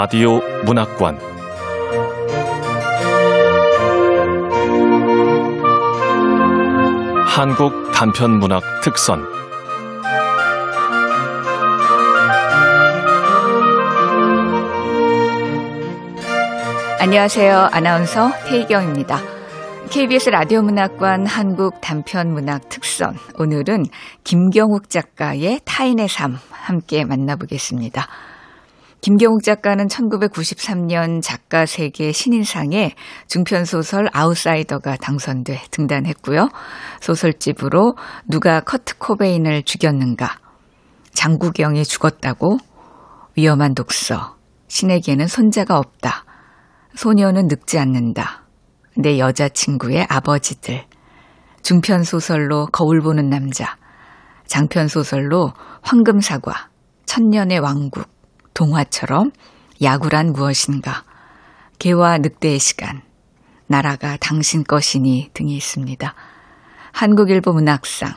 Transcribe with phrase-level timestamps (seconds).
[0.00, 1.18] 라디오 문학관
[7.26, 9.20] 한국 단편 문학 특선
[17.00, 17.70] 안녕하세요.
[17.72, 19.18] 아나운서 태희경입니다.
[19.90, 23.16] KBS 라디오 문학관 한국 단편 문학 특선.
[23.36, 23.86] 오늘은
[24.22, 28.06] 김경욱 작가의 타인의 삶 함께 만나보겠습니다.
[29.00, 32.96] 김경욱 작가는 1993년 작가 세계 신인상에
[33.28, 36.48] 중편 소설 아웃사이더가 당선돼 등단했고요.
[37.00, 37.94] 소설집으로
[38.26, 40.38] 누가 커트 코베인을 죽였는가,
[41.12, 42.58] 장구경이 죽었다고,
[43.36, 46.24] 위험한 독서, 신에게는 손자가 없다,
[46.96, 48.46] 소녀는 늙지 않는다,
[48.96, 50.84] 내 여자친구의 아버지들,
[51.62, 53.76] 중편 소설로 거울 보는 남자,
[54.46, 56.70] 장편 소설로 황금사과,
[57.06, 58.17] 천년의 왕국,
[58.58, 59.30] 동화처럼
[59.80, 61.04] 야구란 무엇인가,
[61.78, 63.02] 개와 늑대의 시간,
[63.68, 66.12] 나라가 당신 것이니 등이 있습니다.
[66.90, 68.14] 한국일보 문학상,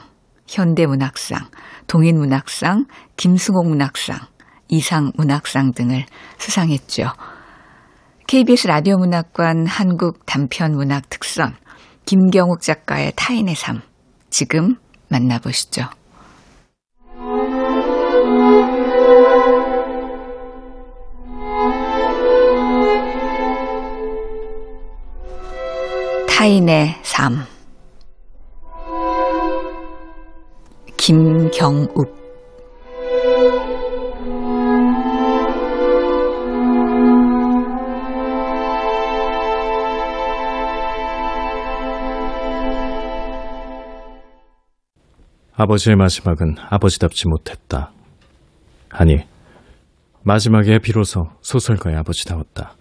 [0.47, 1.47] 현대문학상,
[1.86, 4.17] 동인문학상, 김승옥 문학상,
[4.69, 6.08] 이상 문학상 등을
[6.39, 7.14] 수상했죠.
[8.25, 11.56] KBS 라디오 문학관 한국 단편 문학 특선,
[12.06, 13.81] 김경욱 작가의 타인의 삶,
[14.31, 16.00] 지금 만나보시죠.
[26.42, 27.45] 타인의 삶
[30.97, 32.17] 김경욱
[45.53, 47.91] 아버지의 마지막은 아버지답지 못했다.
[48.90, 49.18] 아니,
[50.23, 52.73] 마지막에 비로소 소설가의 아버지다웠다.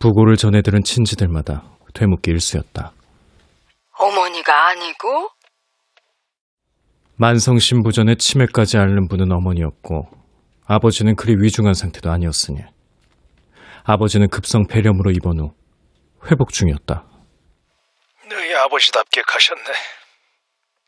[0.00, 2.92] 부고를 전해들은 친지들마다 되묻기 일쑤였다.
[3.98, 5.30] 어머니가 아니고?
[7.16, 10.08] 만성 신부전에 치매까지 앓는 분은 어머니였고
[10.66, 12.60] 아버지는 그리 위중한 상태도 아니었으니
[13.84, 15.54] 아버지는 급성 폐렴으로 입원 후
[16.30, 17.04] 회복 중이었다.
[18.28, 19.62] 너희 아버지답게 가셨네.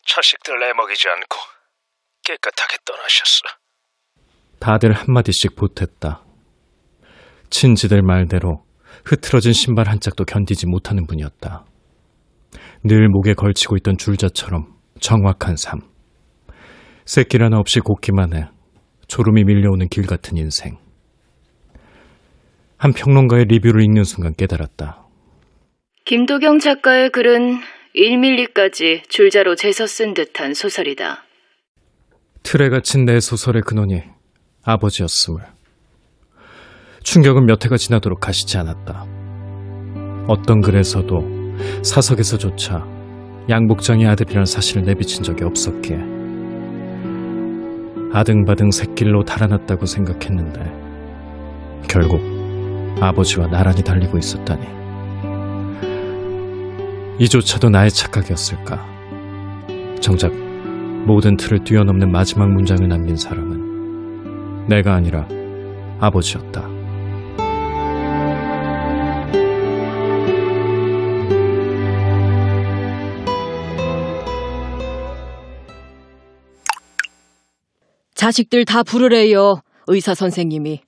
[0.07, 1.37] 자식들 내먹이지 않고
[2.25, 3.41] 깨끗하게 떠나셨어.
[4.61, 6.23] 다들 한마디씩 보탰다.
[7.51, 8.64] 친지들 말대로
[9.05, 11.65] 흐트러진 신발 한 짝도 견디지 못하는 분이었다.
[12.85, 15.81] 늘 목에 걸치고 있던 줄자처럼 정확한 삶.
[17.05, 18.49] 새길 하나 없이 곱기만 해
[19.09, 20.79] 졸음이 밀려오는 길 같은 인생.
[22.79, 25.07] 한 평론가의 리뷰를 읽는 순간 깨달았다.
[26.05, 27.61] 김도경 작가의 글은
[27.95, 31.25] 1밀리까지 줄자로 재서 쓴 듯한 소설이다.
[32.43, 34.03] 틀에 갇힌 내 소설의 근원이
[34.65, 35.43] 아버지였음을.
[37.05, 39.05] 충격은 몇 해가 지나도록 가시지 않았다.
[40.27, 41.21] 어떤 글에서도
[41.83, 42.83] 사석에서조차
[43.49, 45.99] 양복장의 아들이란 사실을 내비친 적이 없었기에
[48.13, 50.63] 아등바등 새길로 달아났다고 생각했는데
[51.89, 52.21] 결국
[53.01, 54.67] 아버지와 나란히 달리고 있었다니
[57.19, 58.83] 이조차도 나의 착각이었을까
[60.01, 60.33] 정작
[61.07, 65.29] 모든 틀을 뛰어넘는 마지막 문장을 남긴 사람은 내가 아니라
[66.01, 66.74] 아버지였다.
[78.25, 79.57] 자식들 다 부르래요.
[79.87, 80.81] 의사 선생님이.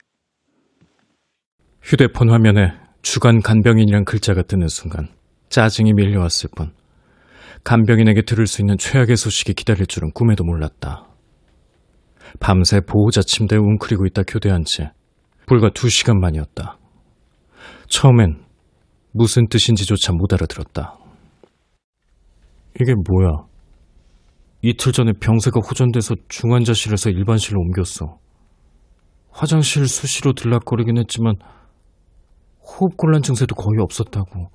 [1.82, 5.08] 휴대폰 화면에 주간 간병인이란 글자가 뜨는 순간
[5.50, 6.72] 짜증이 밀려왔을 뿐
[7.62, 11.08] 간병인에게 들을 수 있는 최악의 소식이 기다릴 줄은 꿈에도 몰랐다.
[12.40, 14.92] 밤새 보호자 침대에 웅크리고 있다 교대한 채
[15.44, 16.78] 불과 두 시간 만이었다.
[17.88, 18.46] 처음엔
[19.12, 20.98] 무슨 뜻인지조차 못 알아들었다.
[22.80, 23.44] 이게 뭐야?
[24.68, 28.18] 이틀 전에 병세가 호전돼서 중환자실에서 일반실로 옮겼어.
[29.30, 31.36] 화장실 수시로 들락거리긴 했지만
[32.60, 34.50] 호흡곤란 증세도 거의 없었다고.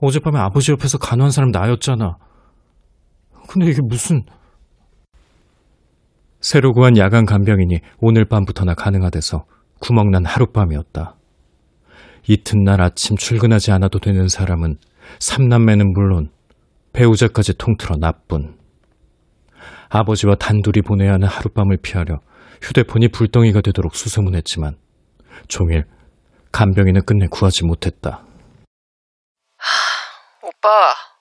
[0.00, 2.18] 어젯밤에 아버지 옆에서 간호한 사람 나였잖아.
[3.48, 4.22] 근데 이게 무슨...
[6.40, 9.44] 새로 구한 야간 간병인이 오늘 밤부터나 가능하대서
[9.80, 11.16] 구멍난 하룻밤이었다.
[12.28, 14.76] 이튿날 아침 출근하지 않아도 되는 사람은
[15.18, 16.30] 삼남매는 물론
[16.96, 18.58] 배우자까지 통틀어 나쁜.
[19.90, 22.20] 아버지와 단둘이 보내야 하는 하룻밤을 피하려
[22.62, 24.76] 휴대폰이 불덩이가 되도록 수소문했지만
[25.46, 25.84] 종일
[26.52, 28.24] 간병인은 끝내 구하지 못했다.
[30.42, 30.68] 오빠,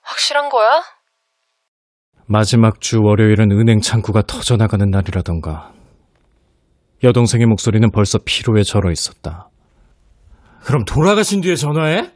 [0.02, 0.82] 확실한 거야?
[2.26, 5.74] 마지막 주 월요일은 은행 창구가 터져나가는 날이라던가
[7.04, 9.50] 여동생의 목소리는 벌써 피로에 절어 있었다.
[10.64, 12.12] 그럼 돌아가신 뒤에 전화해?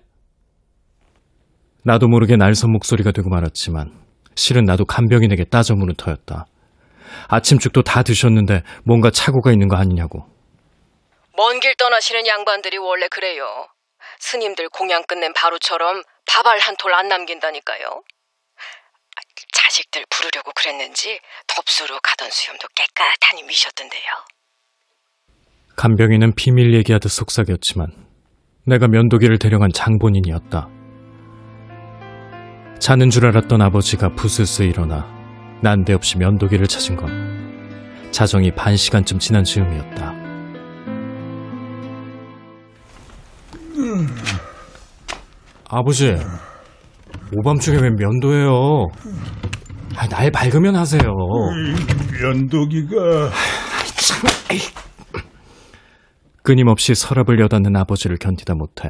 [1.84, 3.92] 나도 모르게 날선 목소리가 되고 말았지만
[4.36, 6.46] 실은 나도 간병인에게 따져 묻는 터였다.
[7.28, 10.26] 아침죽도 다 드셨는데 뭔가 착오가 있는 거 아니냐고.
[11.38, 13.68] 먼 길 떠나시는 양반들이 원래 그래요.
[14.20, 18.04] 스님들 공양 끝낸 바로처럼 밥알 한 톨 안 남긴다니까요.
[19.54, 24.04] 자식들 부르려고 그랬는지 덥수로 가던 수염도 깨끗하니 미셨던데요.
[25.76, 27.88] 간병인은 비밀 얘기하듯 속삭였지만
[28.66, 30.68] 내가 면도기를 데려간 장본인이었다.
[32.80, 35.06] 자는 줄 알았던 아버지가 부스스 일어나
[35.62, 40.14] 난데없이 면도기를 찾은 건 자정이 반 시간쯤 지난 즈음이었다.
[45.70, 46.16] 아버지,
[47.36, 48.88] 오밤중에 왜 면도해요?
[49.96, 51.02] 아, 날 밝으면 하세요.
[52.22, 53.30] 면도기가
[56.42, 58.90] 끊임없이 서랍을 여닫는 아버지를 견디다 못해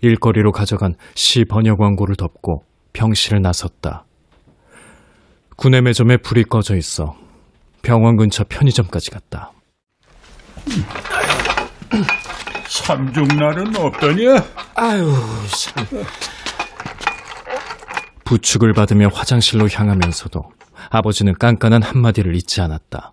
[0.00, 2.64] 일거리로 가져간 시 번역 광고를 덮고
[2.98, 4.04] 병실을 나섰다.
[5.56, 7.14] 구내 매점에 불이 꺼져 있어
[7.80, 9.52] 병원 근처 편의점까지 갔다.
[12.68, 14.44] 삼중날은 없더냐?
[14.74, 15.12] 아유,
[15.46, 15.86] 참.
[18.24, 20.42] 부축을 받으며 화장실로 향하면서도
[20.90, 23.12] 아버지는 깐깐한 한마디를 잊지 않았다.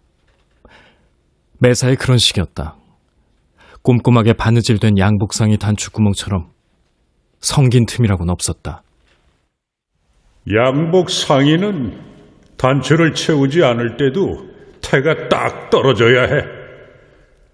[1.59, 2.75] 매사에 그런 식이었다.
[3.83, 6.49] 꼼꼼하게 바느질된 양복상의 단추구멍처럼
[7.39, 8.81] 성긴 틈이라고는 없었다.
[10.53, 11.99] 양복 상의는
[12.57, 14.47] 단추를 채우지 않을 때도
[14.81, 16.43] 태가 딱 떨어져야 해.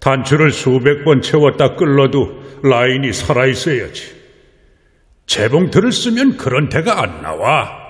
[0.00, 4.20] 단추를 수백 번 채웠다 끌러도 라인이 살아있어야지.
[5.26, 7.80] 재봉틀을 쓰면 그런 태가 안 나와.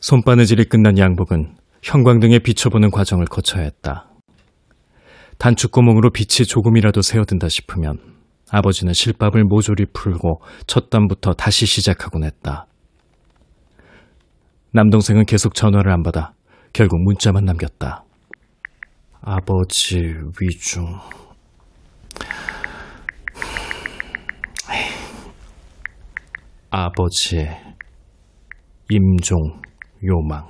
[0.00, 4.10] 손바느질이 끝난 양복은 형광등에 비춰보는 과정을 거쳐야 했다.
[5.38, 7.98] 단추구멍으로 빛이 조금이라도 새어든다 싶으면
[8.50, 12.66] 아버지는 실밥을 모조리 풀고 첫 단부터 다시 시작하곤 했다.
[14.74, 16.32] 남동생은 계속 전화를 안 받아
[16.72, 18.04] 결국 문자만 남겼다.
[19.20, 19.98] 아버지
[20.40, 20.98] 위중.
[26.70, 27.46] 아버지
[28.88, 29.60] 임종
[30.04, 30.46] 요망.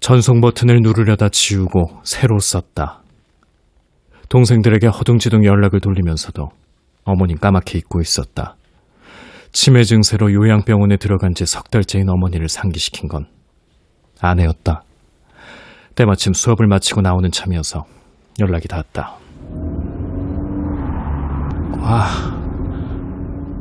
[0.00, 3.02] 전송 버튼을 누르려다 지우고 새로 썼다.
[4.30, 6.48] 동생들에게 허둥지둥 연락을 돌리면서도
[7.04, 8.56] 어머님 까맣게 잊고 있었다.
[9.52, 13.26] 치매 증세로 요양병원에 들어간 지 석 달째인 어머니를 상기시킨 건
[14.20, 14.82] 아내였다.
[15.94, 17.84] 때마침 수업을 마치고 나오는 참이어서
[18.40, 19.16] 연락이 닿았다.
[21.84, 22.38] 아,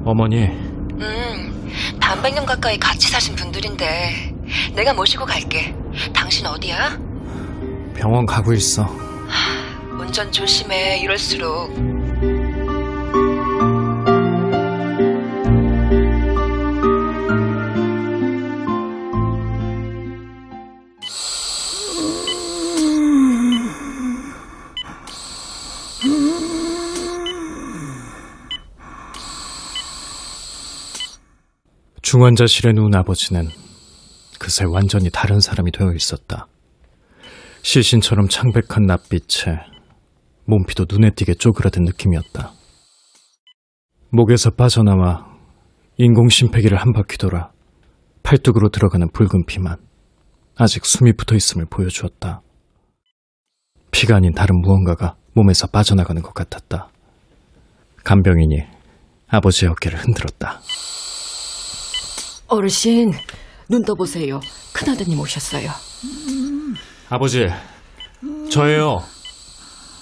[0.05, 4.33] 어머니, 음, 반백년 가까이 같이 사신 분들인데
[4.75, 5.75] 내가 모시고 갈게.
[6.13, 6.97] 당신 어디야?
[7.95, 8.85] 병원 가고 있어.
[9.99, 10.99] 운전 조심해.
[11.01, 11.71] 이럴수록
[32.11, 33.47] 중환자실에 누운 아버지는
[34.37, 36.45] 그새 완전히 다른 사람이 되어 있었다.
[37.61, 39.57] 시신처럼 창백한 낯빛에
[40.43, 42.51] 몸피도 눈에 띄게 쪼그라든 느낌이었다.
[44.09, 45.25] 목에서 빠져나와
[45.95, 47.49] 인공 심폐기를 한 바퀴 돌아
[48.23, 49.77] 팔뚝으로 들어가는 붉은 피만
[50.57, 52.41] 아직 숨이 붙어 있음을 보여주었다.
[53.91, 56.89] 피가 아닌 다른 무언가가 몸에서 빠져나가는 것 같았다.
[58.03, 58.63] 간병인이
[59.29, 60.59] 아버지의 어깨를 흔들었다.
[62.51, 63.13] 어르신,
[63.69, 64.41] 눈 떠보세요.
[64.73, 65.69] 큰아드님 오셨어요.
[67.09, 67.47] 아버지,
[68.49, 68.97] 저예요.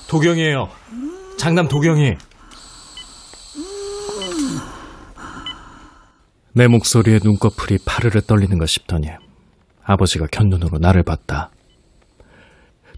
[0.10, 0.68] 도경이에요.
[1.38, 2.15] 장남 도경이.
[6.56, 9.10] 내 목소리에 눈꺼풀이 파르르 떨리는가 싶더니
[9.84, 11.51] 아버지가 견눈으로 나를 봤다.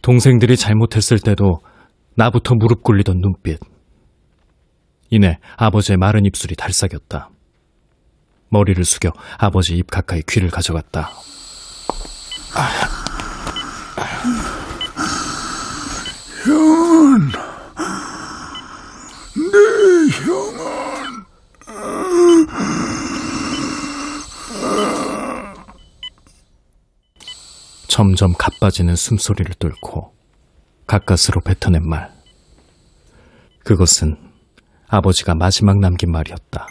[0.01, 1.60] 동생들이 잘못했을 때도
[2.15, 3.60] 나부터 무릎 꿇리던 눈빛.
[5.10, 7.30] 이내 아버지의 마른 입술이 달싹였다.
[8.51, 11.10] 머리를 숙여 아버지 입 가까이 귀를 가져갔다.
[16.43, 17.29] 형은
[19.36, 19.58] 내
[20.25, 20.62] 형은
[27.88, 30.13] 점점 가빠지는 숨소리를 뚫고
[30.88, 32.12] 가까스로 뱉어낸 말.
[33.63, 34.17] 그것은
[34.88, 36.67] 아버지가 마지막 남긴 말이었다.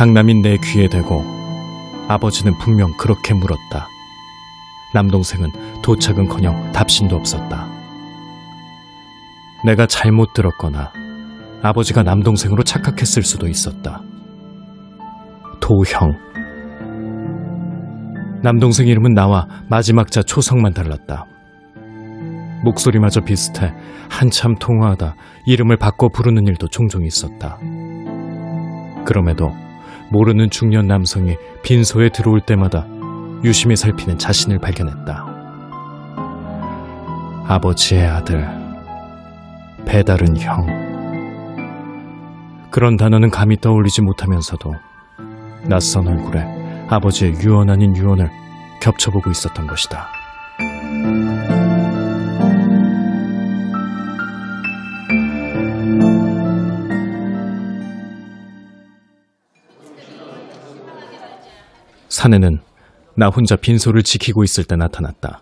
[0.00, 1.22] 장남인 내 귀에 대고
[2.08, 3.86] 아버지는 분명 그렇게 물었다.
[4.94, 7.68] 남동생은 도착은커녕 답신도 없었다.
[9.62, 10.90] 내가 잘못 들었거나
[11.60, 14.00] 아버지가 남동생으로 착각했을 수도 있었다.
[15.60, 16.16] 도형.
[18.42, 21.26] 남동생 이름은 나와 마지막 자 초성만 달랐다.
[22.64, 23.74] 목소리마저 비슷해
[24.08, 25.14] 한참 통화하다
[25.44, 27.58] 이름을 바꿔 부르는 일도 종종 있었다.
[29.04, 29.52] 그럼에도
[30.10, 32.86] 모르는 중년 남성이 빈소에 들어올 때마다
[33.44, 35.26] 유심히 살피는 자신을 발견했다.
[37.46, 38.46] 아버지의 아들,
[39.86, 40.66] 배다른 형.
[42.70, 44.74] 그런 단어는 감히 떠올리지 못하면서도
[45.64, 48.30] 낯선 얼굴에 아버지의 유언 아닌 유언을
[48.80, 50.08] 겹쳐보고 있었던 것이다.
[62.20, 62.60] 사내는
[63.16, 65.40] 나 혼자 빈소를 지키고 있을 때 나타났다.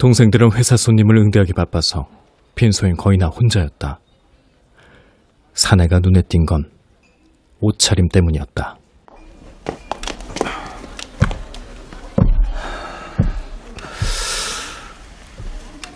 [0.00, 2.08] 동생들은 회사 손님을 응대하기 바빠서
[2.56, 4.00] 빈소엔 거의 나 혼자였다.
[5.52, 6.68] 사내가 눈에 띈 건
[7.60, 8.76] 옷차림 때문이었다.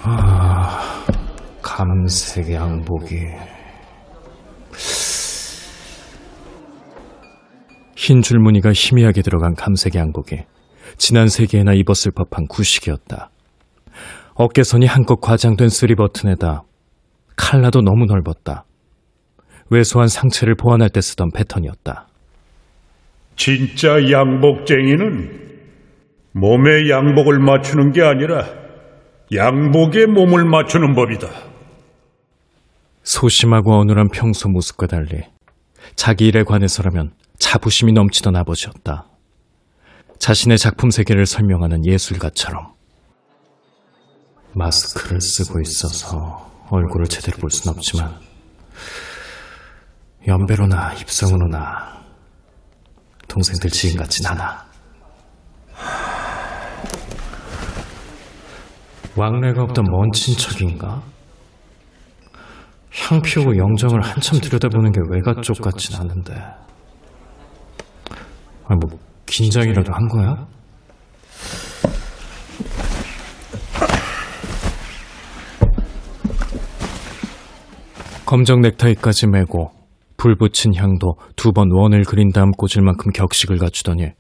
[0.03, 1.05] 아,
[1.61, 3.17] 감색 양복이.
[8.09, 10.47] 흰 줄무늬가 희미하게 들어간 감색 양복에
[10.97, 13.29] 지난 세기에나 입었을 법한 구식이었다.
[14.33, 16.63] 어깨선이 한껏 과장된 쓰리 버튼에다
[17.37, 18.65] 칼라도 너무 넓었다.
[19.69, 22.09] 왜소한 상체를 보완할 때 쓰던 패턴이었다.
[23.37, 25.59] 진짜 양복쟁이는
[26.33, 28.47] 몸에 양복을 맞추는 게 아니라
[29.35, 31.29] 양복에 몸을 맞추는 법이다.
[33.03, 35.25] 소심하고 어눌한 평소 모습과 달리
[35.95, 39.07] 자기 일에 관해서라면 자부심이 넘치던 아버지였다.
[40.19, 42.73] 자신의 작품 세계를 설명하는 예술가처럼.
[44.55, 48.19] 마스크를 쓰고 있어서 얼굴을 제대로 볼 순 없지만
[50.27, 52.03] 연배로나 입성으로나
[53.29, 54.67] 동생들 지인 같진 않아.
[59.17, 61.03] 왕래가 없던 먼 친척인가?
[63.09, 66.35] 향 피우고 영정을 한참 들여다보는 게 외가 쪽 같진 않은데.
[68.69, 70.47] 아니 뭐 긴장이라도 한 거야?
[78.27, 79.71] 검정 넥타이까지 매고
[80.17, 84.11] 불 붙인 향도 두 번 원을 그린 다음 꽂을 만큼 격식을 갖추더니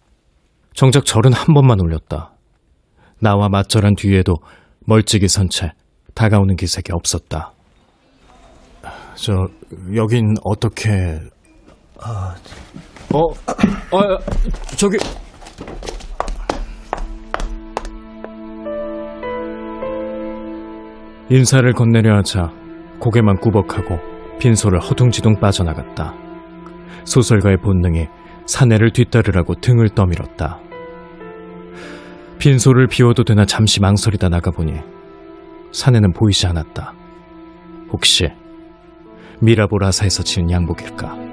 [0.74, 2.32] 정작 절은 한 번만 올렸다.
[3.20, 4.34] 나와 맞절한 뒤에도
[4.86, 5.72] 멀찍이 선 채
[6.14, 7.52] 다가오는 기색이 없었다.
[9.16, 9.48] 저
[9.94, 11.18] 여긴 어떻게
[12.00, 12.34] 아,
[13.14, 14.18] 어, 어,
[14.76, 14.98] 저기
[21.30, 22.50] 인사를 건네려 하자
[23.00, 23.98] 고개만 꾸벅하고
[24.38, 26.14] 빈소를 허둥지둥 빠져나갔다.
[27.04, 28.08] 소설가의 본능이
[28.46, 30.58] 사내를 뒤따르라고 등을 떠밀었다.
[32.38, 34.74] 빈소를 비워도 되나 잠시 망설이다 나가보니
[35.72, 36.92] 사내는 보이지 않았다.
[37.92, 38.28] 혹시
[39.40, 41.27] 미라보라사에서 지은 양복일까?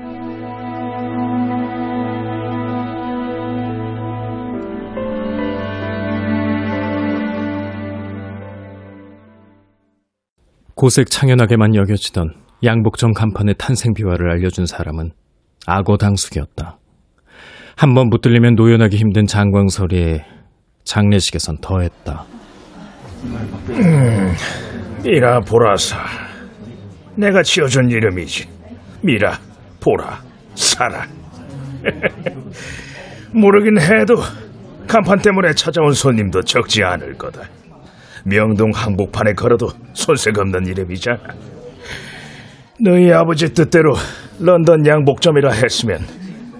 [10.75, 15.12] 고색 창연하게만 여겨지던 양복점 간판의 탄생 비화를 알려준 사람은
[15.65, 16.77] 악어 당숙이었다.
[17.77, 20.20] 한번 붙들리면 노연하기 힘든 장광설이
[20.84, 22.25] 장례식에선 더했다.
[23.70, 24.34] 음,
[25.03, 25.98] 미라 보라사.
[27.15, 28.50] 내가 지어준 이름이지.
[29.01, 29.39] 미라,
[29.82, 30.22] 보라,
[30.55, 31.08] 사라.
[33.34, 34.15] 모르긴 해도
[34.88, 37.44] 간판 때문에 찾아온 손님도 적지 않을 거다.
[38.25, 41.20] 명동 항복판에 걸어도 손색 없는 이름이잖아.
[42.84, 43.94] 너희 아버지 뜻대로
[44.39, 46.00] 런던 양복점이라 했으면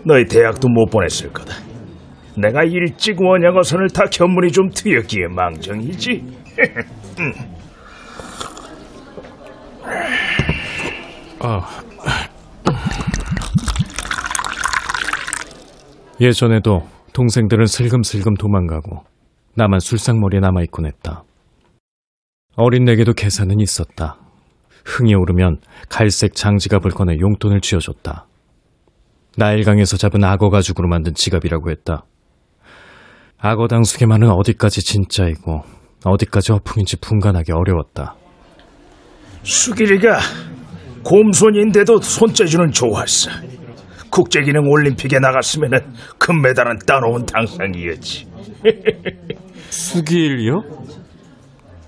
[0.06, 1.56] 너희 대학도 못 보냈을 거다.
[2.38, 6.24] 내가 일찍 원양어선을 다 견문이 좀 트였기에 망정이지.
[11.42, 11.62] 아.
[16.22, 16.82] 예전에도
[17.14, 19.04] 동생들은 슬금슬금 도망가고
[19.56, 21.24] 나만 술상머리에 남아있곤 했다.
[22.56, 24.18] 어린 내게도 계산은 있었다.
[24.86, 25.60] 흥이 오르면
[25.90, 28.28] 갈색 장지갑을 꺼내 용돈을 쥐어줬다.
[29.38, 32.06] 나일강에서 잡은 악어 가죽으로 만든 지갑이라고 했다.
[33.38, 35.64] 악어 당숙의 말은 어디까지 진짜이고
[36.06, 38.16] 어디까지 허풍인지 분간하기 어려웠다.
[39.44, 40.20] 수길이가
[41.04, 43.32] 곰손인데도 손재주는 좋았어.
[44.10, 45.72] 국제기능 올림픽에 나갔으면
[46.18, 48.28] 금메달은 따놓은 당상이었지.
[49.70, 50.62] 수길이요?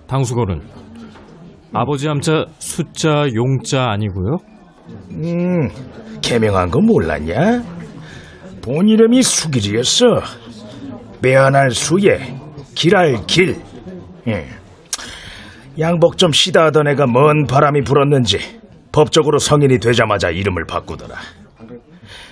[0.07, 0.61] 당수걸은
[1.73, 4.37] 아버지 함자 숫자 용자 아니고요?
[5.11, 5.69] 음,
[6.21, 7.61] 개명한 거 몰랐냐?
[8.61, 10.05] 본 이름이 수길이었어.
[11.21, 12.35] 매한할 수에
[12.73, 13.57] 길할 길.
[14.27, 14.47] 예.
[15.79, 18.39] 양복 좀 시다 하던 애가 뭔 바람이 불었는지
[18.91, 21.15] 법적으로 성인이 되자마자 이름을 바꾸더라.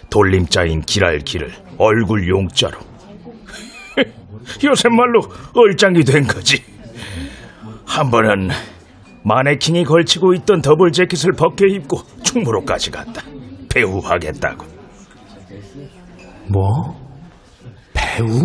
[0.10, 2.78] 돌림자인 길할 길을 얼굴 용자로.
[4.64, 5.22] 요새 말로
[5.54, 6.75] 얼짱이 된 거지.
[7.86, 8.50] 한 번은
[9.24, 13.22] 마네킹이 걸치고 있던 더블 재킷을 벗겨 입고 충무로까지 갔다.
[13.74, 14.66] 배우 하겠다고.
[16.50, 16.62] 뭐?
[17.94, 18.42] 배우?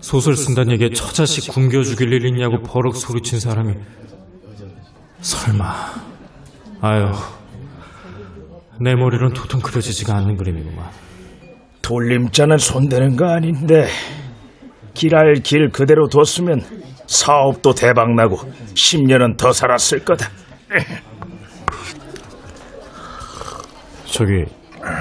[0.00, 3.74] 소설 쓴다는 얘기에 처자식 굶겨 죽일 일 있냐고 버럭 소리친 사람이
[5.20, 5.64] 설마
[6.80, 7.10] 아유
[8.80, 10.88] 내 머리론 도통 그려지지가 않는 그림이구만
[11.82, 13.88] 돌림자는 손대는 거 아닌데
[14.94, 16.60] 길할 길 그대로 뒀으면
[17.06, 18.36] 사업도 대박나고
[18.74, 20.28] 10년은 더 살았을 거다.
[24.04, 24.44] 저기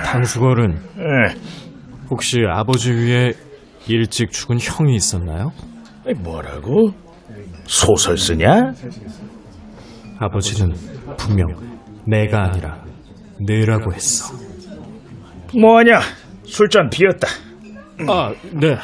[0.06, 1.36] 당수걸은 에,
[2.10, 3.34] 혹시 아버지 위에
[3.88, 5.52] 일찍 죽은 형이 있었나요?
[6.18, 6.92] 뭐라고?
[7.66, 8.74] 소설 쓰냐?
[10.20, 10.74] 아버지는
[11.18, 11.48] 분명
[12.08, 12.84] 내가 아니라
[13.40, 14.34] 내라고 했어
[15.58, 16.00] 뭐하냐?
[16.44, 17.28] 술잔 비었다.
[18.08, 18.76] 아, 네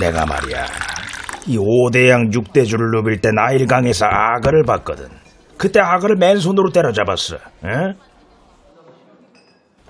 [0.00, 0.64] 내가 말이야.
[1.46, 5.08] 이 5대양 6대주를 누빌 때 나일강에서 악어를 봤거든.
[5.56, 7.36] 그때 악어를 맨손으로 때려잡았어.
[7.36, 7.94] 에?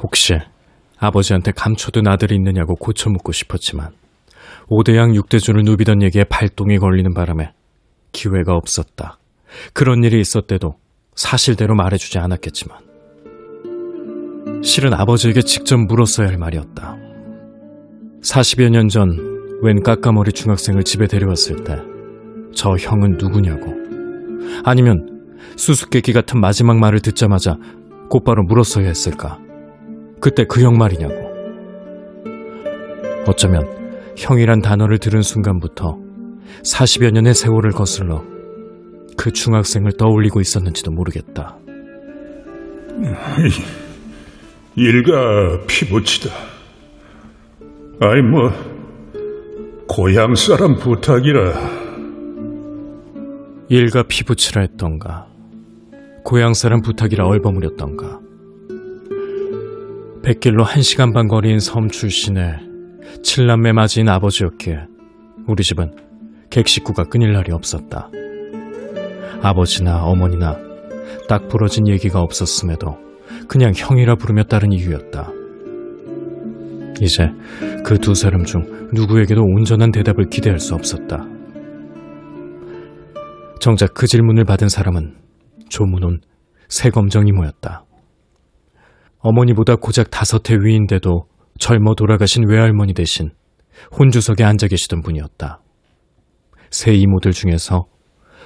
[0.02, 0.35] 혹시
[0.99, 3.90] 아버지한테 감춰둔 아들이 있느냐고 고쳐 묻고 싶었지만
[4.69, 7.52] 5대양 6대주를 누비던 얘기에 발동이 걸리는 바람에
[8.13, 9.19] 기회가 없었다.
[9.73, 10.75] 그런 일이 있었대도
[11.15, 12.78] 사실대로 말해주지 않았겠지만
[14.63, 16.97] 실은 아버지에게 직접 물었어야 할 말이었다.
[18.23, 19.29] 40여 년 전
[19.63, 21.77] 웬 까까머리 중학생을 집에 데려왔을 때
[22.53, 23.73] 저 형은 누구냐고
[24.65, 25.07] 아니면
[25.57, 27.55] 수수께끼 같은 마지막 말을 듣자마자
[28.09, 29.39] 곧바로 물었어야 했을까?
[30.21, 31.15] 그때 그 형 말이냐고.
[33.29, 33.63] 어쩌면
[34.17, 35.97] 형이란 단어를 들은 순간부터
[36.65, 38.25] 40여 년의 세월을 거슬러
[39.17, 41.57] 그 중학생을 떠올리고 있었는지도 모르겠다.
[44.77, 46.31] 일가 피부치다.
[48.01, 48.51] 아이 뭐
[49.93, 51.53] 고향 사람 부탁이라
[53.69, 55.26] 일가 피부치라 했던가,
[56.23, 58.21] 고향 사람 부탁이라 얼버무렸던가.
[60.23, 62.61] 백길로 한 시간 반 거리인 섬 출신의
[63.25, 64.79] 칠남매 맞이인 아버지였기에
[65.49, 65.93] 우리 집은
[66.50, 68.11] 객식구가 끊일 날이 없었다.
[69.43, 70.57] 아버지나 어머니나
[71.29, 72.97] 딱 부러진 얘기가 없었음에도
[73.49, 75.40] 그냥 형이라 부르며 따른 이유였다.
[77.00, 77.25] 이제
[77.84, 81.26] 그 두 사람 중 누구에게도 온전한 대답을 기대할 수 없었다.
[83.60, 85.17] 정작 그 질문을 받은 사람은
[85.69, 86.21] 조문온
[86.69, 87.84] 새검정 이 모였다.
[89.19, 91.26] 어머니보다 고작 다섯 해 위인데도
[91.58, 93.30] 젊어 돌아가신 외할머니 대신
[93.99, 95.60] 혼주석에 앉아 계시던 분이었다.
[96.71, 97.86] 새 이모들 중에서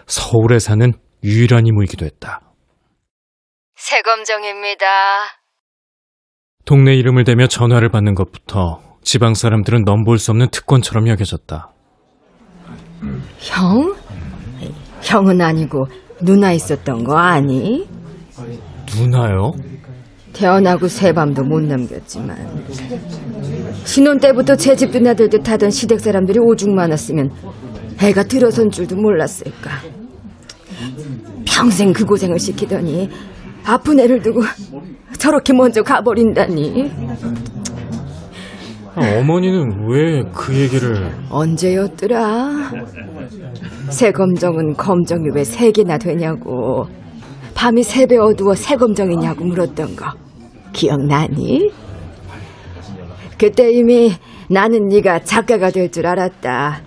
[0.06, 2.40] 서울에 사는 유일한 이모이기도 했다.
[3.76, 4.86] 새검정입니다.
[6.64, 11.70] 동네 이름을 대며 전화를 받는 것부터 지방 사람들은 넘볼 수 없는 특권처럼 여겨졌다.
[13.38, 13.94] 형?
[15.02, 15.84] 형은 아니고
[16.22, 17.86] 누나 있었던 거 아니?
[18.96, 19.52] 누나요?
[20.32, 22.64] 태어나고 새 밤도 못 남겼지만
[23.84, 27.30] 신혼 때부터 제 집 누나들 듯 하던 시댁 사람들이 오죽 많았으면
[28.02, 29.70] 애가 들어선 줄도 몰랐을까
[31.46, 33.08] 평생 그 고생을 시키더니
[33.66, 34.42] 아픈 애를 두고
[35.18, 36.90] 저렇게 먼저 가버린다니
[38.96, 42.70] 아, 어머니는 왜 그 얘기를 언제였더라
[43.90, 46.86] 새 검정은 검정이 왜 세 개나 되냐고
[47.54, 50.12] 밤이 세배 어두워 새 검정이냐고 물었던 거
[50.72, 51.70] 기억나니?
[53.38, 54.12] 그때 이미
[54.50, 56.80] 나는 네가 작가가 될 줄 알았다.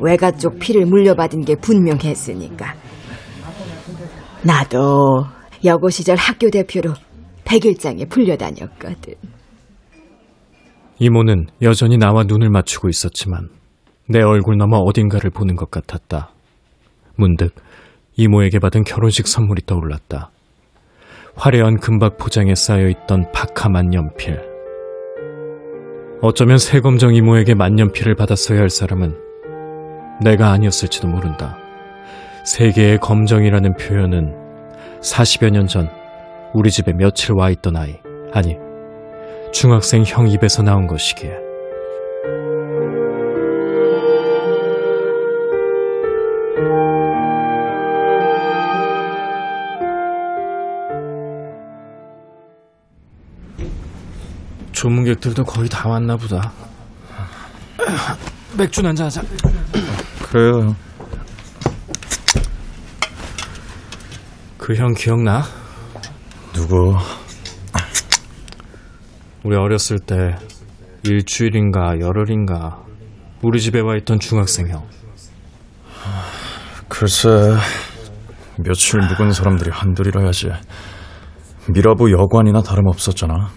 [0.00, 2.74] 외가 쪽 피를 물려받은 게 분명했으니까.
[4.42, 5.24] 나도
[5.66, 6.94] 여고 시절 학교 대표로
[7.44, 9.14] 백일장에 불려다녔거든.
[10.98, 13.50] 이모는 여전히 나와 눈을 맞추고 있었지만
[14.08, 16.30] 내 얼굴 넘어 어딘가를 보는 것 같았다.
[17.16, 17.54] 문득
[18.16, 20.30] 이모에게 받은 결혼식 선물이 떠올랐다.
[21.34, 24.40] 화려한 금박 포장에 쌓여있던 박하 만년필.
[26.22, 29.14] 어쩌면 새검정 이모에게 만년필을 받았어야 할 사람은
[30.22, 31.58] 내가 아니었을지도 모른다.
[32.46, 34.45] 세계의 검정이라는 표현은
[35.00, 35.88] 40여 년 전
[36.54, 37.96] 우리 집에 며칠 와 있던 아이,
[38.32, 38.56] 아니,
[39.52, 41.46] 중학생 형 입에서 나온 것이기에.
[54.72, 56.52] 조문객들도 거의 다 왔나 보다.
[58.56, 59.22] 맥주 한잔 하자.
[60.22, 60.76] 그래요.
[64.66, 65.44] 그 형 기억나?
[66.52, 66.96] 누구?
[69.44, 70.34] 우리 어렸을 때
[71.04, 72.82] 일주일인가 열흘인가
[73.44, 74.82] 우리 집에 와 있던 중학생 형.
[76.88, 77.28] 글쎄,
[78.58, 80.48] 며칠 묵은 사람들이 한둘이라 야지.
[81.72, 83.50] 미라부 여관이나 다름없었잖아.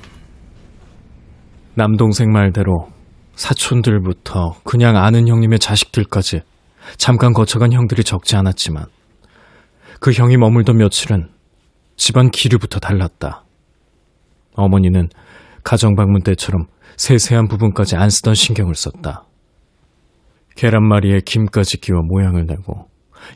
[1.73, 2.87] 남동생 말대로
[3.33, 6.41] 사촌들부터 그냥 아는 형님의 자식들까지
[6.97, 8.85] 잠깐 거쳐간 형들이 적지 않았지만
[9.99, 11.29] 그 형이 머물던 며칠은
[11.97, 13.43] 집안 기류부터 달랐다.
[14.55, 15.09] 어머니는
[15.63, 19.25] 가정 방문 때처럼 세세한 부분까지 안 쓰던 신경을 썼다.
[20.55, 22.89] 계란말이에 김까지 끼워 모양을 내고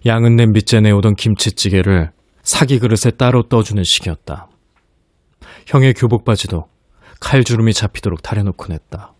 [0.06, 4.50] 양은 냄비째 내오던 김치찌개를 사기 그릇에 따로 떠주는 식이었다.
[5.68, 6.68] 형의 교복 바지도
[7.20, 9.14] 칼주름이 잡히도록 다려놓곤 했다.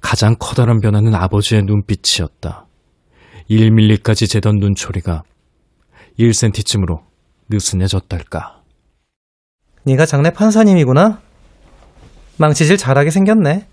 [0.00, 2.66] 가장 커다란 변화는 아버지의 눈빛이었다.
[3.48, 5.22] 1밀리까지 재던 눈초리가
[6.18, 7.00] 1cm쯤으로
[7.48, 8.62] 느슨해졌달까.
[9.84, 11.20] 네가 장래 판사님이구나?
[12.38, 13.66] 망치질 잘하게 생겼네.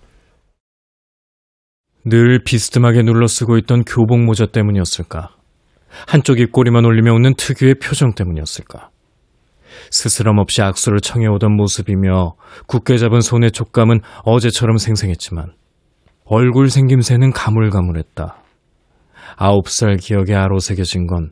[2.05, 5.29] 늘 비스듬하게 눌러쓰고 있던 교복 모자 때문이었을까?
[6.07, 8.89] 한쪽 입꼬리만 올리며 웃는 특유의 표정 때문이었을까?
[9.91, 12.35] 스스럼 없이 악수를 청해오던 모습이며
[12.67, 15.53] 굳게 잡은 손의 촉감은 어제처럼 생생했지만
[16.25, 18.37] 얼굴 생김새는 가물가물했다.
[19.37, 21.31] 아홉 살 기억에 아로 새겨진 건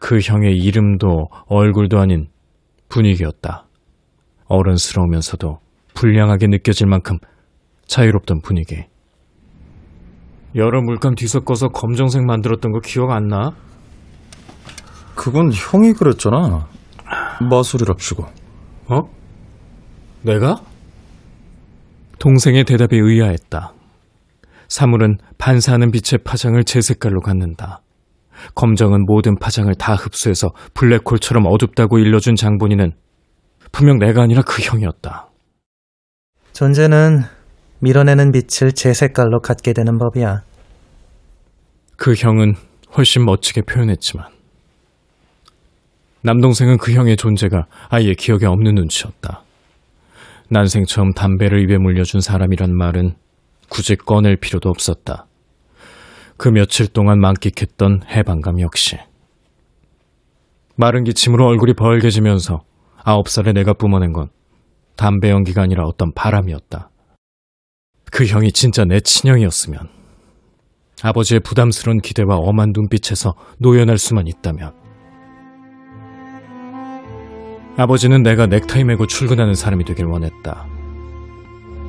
[0.00, 2.28] 그 형의 이름도 얼굴도 아닌
[2.88, 3.66] 분위기였다.
[4.46, 5.58] 어른스러우면서도
[5.94, 7.18] 불량하게 느껴질 만큼
[7.86, 8.84] 자유롭던 분위기.
[10.56, 13.52] 여러 물감 뒤섞어서 검정색 만들었던 거 기억 안 나?
[15.14, 16.66] 그건 형이 그랬잖아.
[17.48, 18.24] 마술이랍시고.
[18.88, 19.02] 어?
[20.22, 20.56] 내가?
[22.18, 23.72] 동생의 대답에 의아했다.
[24.68, 27.80] 사물은 반사하는 빛의 파장을 제 색깔로 갖는다.
[28.54, 32.92] 검정은 모든 파장을 다 흡수해서 블랙홀처럼 어둡다고 일러준 장본인은
[33.72, 35.28] 분명 내가 아니라 그 형이었다.
[36.52, 37.22] 존재는
[37.80, 40.42] 밀어내는 빛을 제 색깔로 갖게 되는 법이야.
[41.96, 42.54] 그 형은
[42.96, 44.26] 훨씬 멋지게 표현했지만
[46.22, 49.42] 남동생은 그 형의 존재가 아예 기억에 없는 눈치였다.
[50.50, 53.14] 난생 처음 담배를 입에 물려준 사람이란 말은
[53.68, 55.26] 굳이 꺼낼 필요도 없었다.
[56.40, 58.96] 그 며칠 동안 만끽했던 해방감 역시.
[60.74, 62.62] 마른 기침으로 얼굴이 벌개지면서
[63.04, 64.30] 아홉 살에 내가 뿜어낸 건
[64.96, 66.88] 담배 연기가 아니라 어떤 바람이었다.
[68.10, 69.90] 그 형이 진짜 내 친형이었으면
[71.02, 74.72] 아버지의 부담스러운 기대와 엄한 눈빛에서 노연할 수만 있다면
[77.76, 80.66] 아버지는 내가 넥타이 메고 출근하는 사람이 되길 원했다.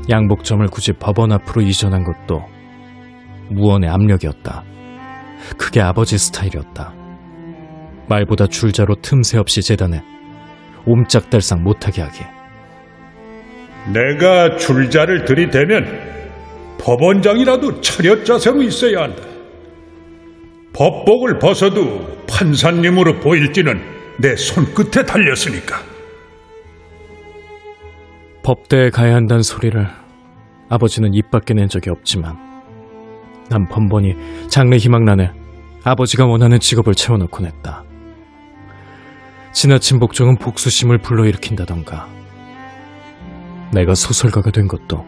[0.10, 2.61] 양복점을 굳이 법원 앞으로 이전한 것도
[3.54, 4.64] 무언의 압력이었다.
[5.58, 6.94] 그게 아버지 스타일이었다.
[8.08, 10.02] 말보다 줄자로 틈새 없이 재단해
[10.86, 12.24] 옴짝달싹 못하게 하기.
[13.94, 16.12] 내가 줄자를 들이대면
[16.80, 19.24] 법원장이라도 차렷 자세로 있어야 한다.
[20.74, 23.82] 법복을 벗어도 판사님으로 보일지는
[24.20, 25.82] 내 손끝에 달렸으니까.
[28.44, 29.86] 법대에 가야 한다는 소리를
[30.70, 32.51] 아버지는 입 밖에 낸 적이 없지만
[33.52, 35.34] 난 번번이 장래 희망란에
[35.84, 37.84] 아버지가 원하는 직업을 채워놓곤 했다.
[39.52, 42.08] 지나친 복종은 복수심을 불러일으킨다던가
[43.74, 45.06] 내가 소설가가 된 것도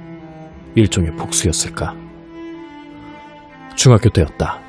[0.76, 1.96] 일종의 복수였을까?
[3.78, 4.62] 중학교 때였다.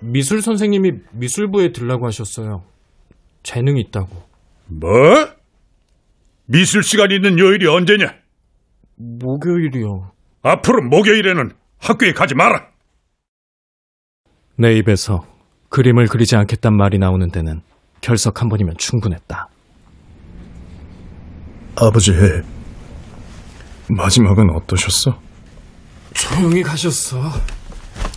[0.00, 2.62] 미술 선생님이 미술부에 들라고 하셨어요.
[3.42, 4.08] 재능이 있다고.
[4.66, 4.90] 뭐?
[6.44, 8.14] 미술 시간 있는 요일이 언제냐?
[8.96, 10.10] 목요일이요.
[10.42, 12.68] 앞으로 목요일에는 학교에 가지 마라.
[14.56, 15.24] 내 입에서
[15.68, 17.62] 그림을 그리지 않겠단 말이 나오는 데는
[18.00, 19.48] 결석 한 번이면 충분했다.
[21.76, 22.12] 아버지,
[23.88, 25.20] 마지막은 어떠셨어?
[26.14, 27.22] 조용히 가셨어.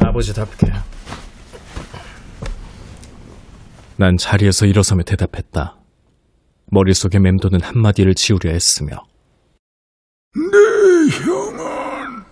[0.04, 0.68] 아버지답게.
[3.98, 5.78] 난 자리에서 일어서며 대답했다.
[6.72, 9.06] 머릿속에 맴도는 한마디를 지우려 애쓰며.
[10.34, 12.24] 내 형은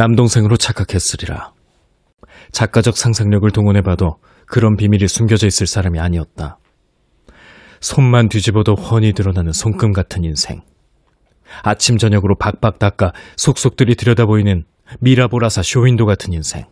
[0.00, 1.52] 남동생으로 착각했으리라.
[2.52, 6.58] 작가적 상상력을 동원해봐도 그런 비밀이 숨겨져 있을 사람이 아니었다.
[7.82, 10.62] 손만 뒤집어도 훤히 드러나는 손금 같은 인생.
[11.62, 14.64] 아침 저녁으로 박박 닦아 속속들이 들여다보이는
[15.00, 16.64] 미라보라사 쇼윈도 같은 인생.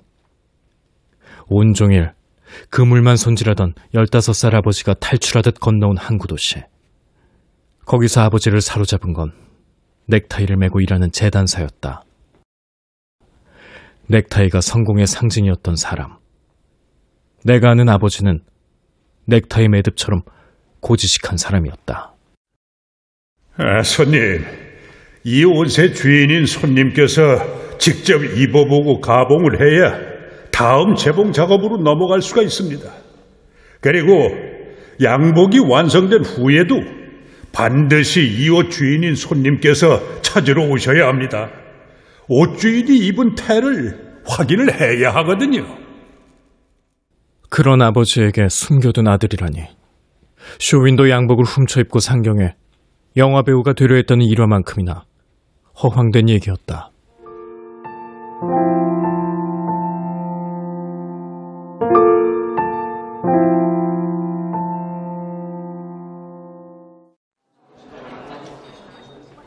[1.48, 2.12] 온종일
[2.70, 6.62] 그물만 손질하던 15살 아버지가 탈출하듯 건너온 항구 도시.
[7.84, 9.32] 거기서 아버지를 사로잡은 건
[10.06, 12.04] 넥타이를 메고 일하는 재단사였다.
[14.10, 16.16] 넥타이가 성공의 상징이었던 사람.
[17.44, 18.40] 내가 아는 아버지는
[19.26, 20.22] 넥타이 매듭처럼
[20.80, 22.14] 고지식한 사람이었다.
[23.58, 24.44] 아, 손님,
[25.24, 29.98] 이 옷의 주인인 손님께서 직접 입어보고 가봉을 해야
[30.50, 32.90] 다음 재봉 작업으로 넘어갈 수가 있습니다.
[33.80, 34.30] 그리고
[35.02, 36.80] 양복이 완성된 후에도
[37.52, 41.50] 반드시 이 옷 주인인 손님께서 찾으러 오셔야 합니다.
[42.28, 45.64] 옷 주인이 입은 태를 확인을 해야 하거든요.
[47.48, 49.64] 그런 아버지에게 숨겨둔 아들이라니.
[50.58, 52.54] 쇼윈도 양복을 훔쳐 입고 상경해
[53.16, 55.04] 영화 배우가 되려 했다는 일화만큼이나
[55.82, 56.90] 허황된 얘기였다.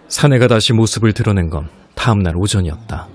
[0.07, 1.69] 사내가 다시 모습을 드러낸 건
[2.01, 3.07] 다음날 오전이었다.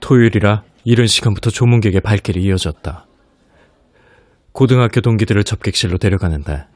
[0.00, 3.06] 토요일이라 이른 시간부터 조문객의 발길이 이어졌다.
[4.52, 6.66] 고등학교 동기들을 접객실로 데려가는데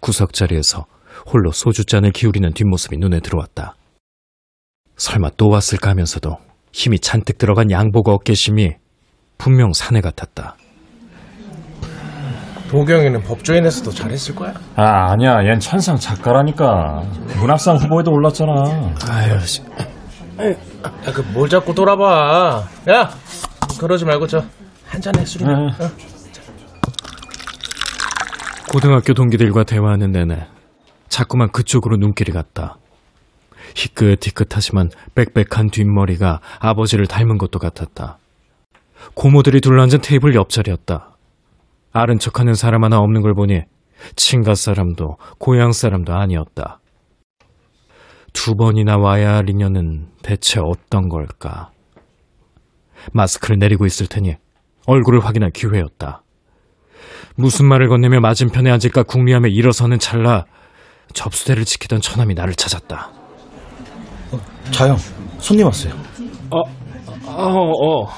[0.00, 0.86] 구석 자리에서
[1.30, 3.76] 홀로 소주잔을 기울이는 뒷모습이 눈에 들어왔다.
[4.96, 6.38] 설마 또 왔을까 하면서도
[6.72, 8.70] 힘이 잔뜩 들어간 양복 어깨심이
[9.36, 10.56] 분명 사내 같았다.
[12.70, 14.54] 도경이는 법조인에서도 잘했을 거야.
[14.76, 15.36] 아, 아니야.
[15.42, 17.02] 얜 천상 작가라니까.
[17.38, 18.52] 문학상 후보에도 올랐잖아.
[19.10, 19.38] 아유,
[20.36, 20.42] 씨.
[20.50, 22.68] 야, 그뭘 자꾸 돌아봐.
[22.88, 23.10] 야,
[23.80, 24.44] 그러지 말고 저
[24.86, 25.52] 한잔해 술이나.
[25.52, 25.70] 어.
[28.70, 30.46] 고등학교 동기들과 대화하는 내내
[31.08, 32.76] 자꾸만 그쪽으로 눈길이 갔다.
[33.74, 38.18] 희끗희끗하지만 빽빽한 뒷머리가 아버지를 닮은 것도 같았다.
[39.14, 41.16] 고모들이 둘러앉은 테이블 옆자리였다.
[41.92, 43.62] 아른 척하는 사람 하나 없는 걸 보니
[44.16, 46.80] 친가 사람도 고향 사람도 아니었다.
[48.36, 51.70] 두 번이나 와야 할 인연은 대체 어떤 걸까?
[53.14, 54.34] 마스크를 내리고 있을 테니
[54.86, 56.22] 얼굴을 확인할 기회였다.
[57.36, 60.44] 무슨 말을 건네며 맞은편에 앉을까 궁리하며 일어서는 찰나
[61.14, 63.10] 접수대를 지키던 처남이 나를 찾았다.
[64.70, 64.96] 자영,
[65.38, 65.94] 손님 왔어요.
[66.50, 66.60] 어,
[67.26, 68.08] 어, 어.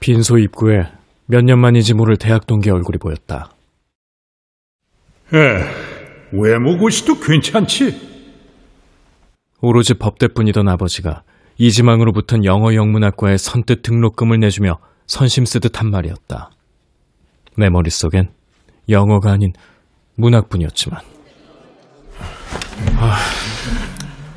[0.00, 0.82] 빈소 입구에
[1.26, 3.50] 몇 년 만인지 모를 대학 동기 얼굴이 보였다.
[5.32, 5.62] 에,
[6.32, 8.15] 외모 고시도 괜찮지?
[9.68, 11.24] 오로지 법대뿐이던 아버지가
[11.58, 16.50] 이지망으로 붙은 영어 영문학과에 선뜻 등록금을 내주며 선심 쓰듯 한 말이었다.
[17.58, 18.30] 내 머릿속엔
[18.88, 19.52] 영어가 아닌
[20.18, 21.00] 문학뿐이었지만.
[22.96, 23.16] 아,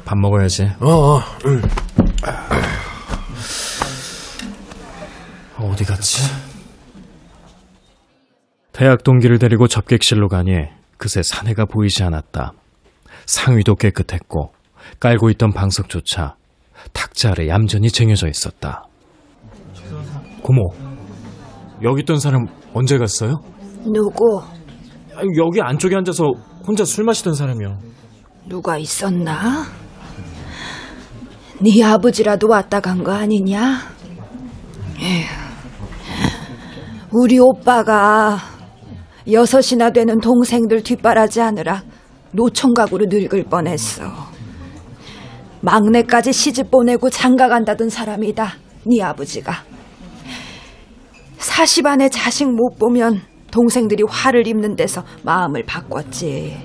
[0.04, 0.72] 밥 먹어야지.
[0.80, 1.62] 어, 어 응.
[5.60, 6.24] 어디 갔지?
[8.72, 12.54] 대학 동기를 데리고 접객실로 가니 그새 사내가 보이지 않았다.
[13.28, 14.54] 상위도 깨끗했고
[15.00, 16.36] 깔고 있던 방석조차
[16.94, 18.84] 탁자 아래 얌전히 쟁여져 있었다.
[20.42, 20.62] 고모,
[21.84, 23.36] 여기 있던 사람 언제 갔어요?
[23.86, 24.42] 누구?
[25.38, 26.26] 여기 안쪽에 앉아서
[26.66, 27.78] 혼자 술 마시던 사람이요.
[28.48, 29.66] 누가 있었나?
[31.62, 33.80] 네 아버지라도 왔다 간 거 아니냐?
[35.00, 35.26] 에휴,
[37.12, 38.38] 우리 오빠가
[39.30, 41.84] 여섯이나 되는 동생들 뒷바라지 하느라
[42.32, 44.29] 노총각으로 늙을 뻔했어.
[45.62, 48.54] 막내까지 시집 보내고 장가 간다던 사람이다.
[48.86, 49.64] 네 아버지가.
[51.38, 56.58] 40 안에 자식 못 보면 동생들이 화를 입는 데서 마음을 바꿨지.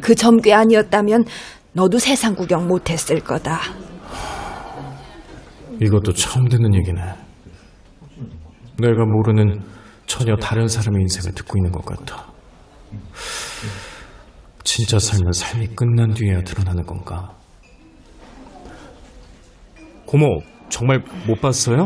[0.00, 1.24] 그 점괘 아니었다면
[1.72, 3.60] 너도 세상 구경 못했을 거다.
[5.80, 7.00] 이것도 처음 듣는 얘기네.
[8.80, 9.60] 내가 모르는
[10.06, 12.26] 전혀 다른 사람의 인생을 듣고 있는 것 같아.
[14.64, 17.34] 진짜 삶은 삶이 끝난 뒤에야 드러나는 건가?
[20.08, 20.40] 고모,
[20.70, 21.84] 정말 못 봤어요?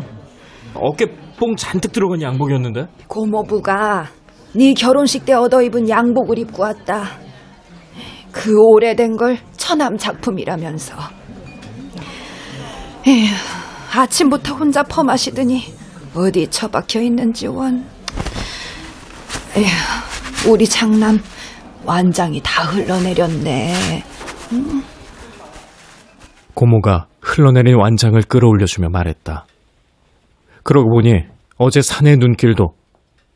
[0.74, 1.06] 어깨
[1.40, 2.86] 뽕 잔뜩 들어간 양복이었는데?
[3.08, 4.10] 고모부가
[4.54, 7.02] 네 결혼식 때 얻어 입은 양복을 입고 왔다.
[8.30, 10.94] 그 오래된 걸 처남 작품이라면서.
[13.08, 13.26] 에휴,
[13.92, 15.64] 아침부터 혼자 퍼마시더니
[16.14, 17.84] 어디 처박혀 있는지 원.
[19.56, 21.20] 에휴, 우리 장남
[21.84, 24.04] 완장이 다 흘러내렸네.
[24.52, 24.84] 음.
[26.54, 29.46] 고모가 흘러내린 완장을 끌어올려주며 말했다.
[30.62, 31.24] 그러고 보니
[31.56, 32.74] 어제 산의 눈길도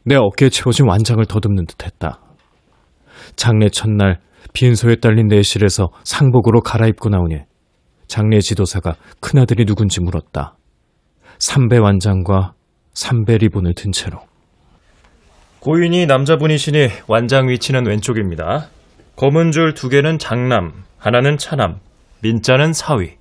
[0.04, 2.20] 내 어깨에 채워진 완장을 더듬는 듯 했다.
[3.36, 4.20] 장례 첫날
[4.52, 7.40] 빈소에 딸린 내실에서 상복으로 갈아입고 나오니
[8.06, 10.56] 장례 지도사가 큰아들이 누군지 물었다.
[11.38, 12.52] 삼배 완장과
[12.94, 14.18] 삼배 리본을 든 채로.
[15.60, 18.68] 고인이 남자분이시니 완장 위치는 왼쪽입니다.
[19.16, 21.80] 검은 줄 두 개는 장남, 하나는 차남,
[22.22, 23.16] 민자는 사위.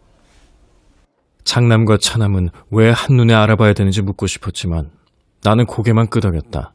[1.43, 4.89] 장남과 차남은 왜 한눈에 알아봐야 되는지 묻고 싶었지만
[5.43, 6.73] 나는 고개만 끄덕였다.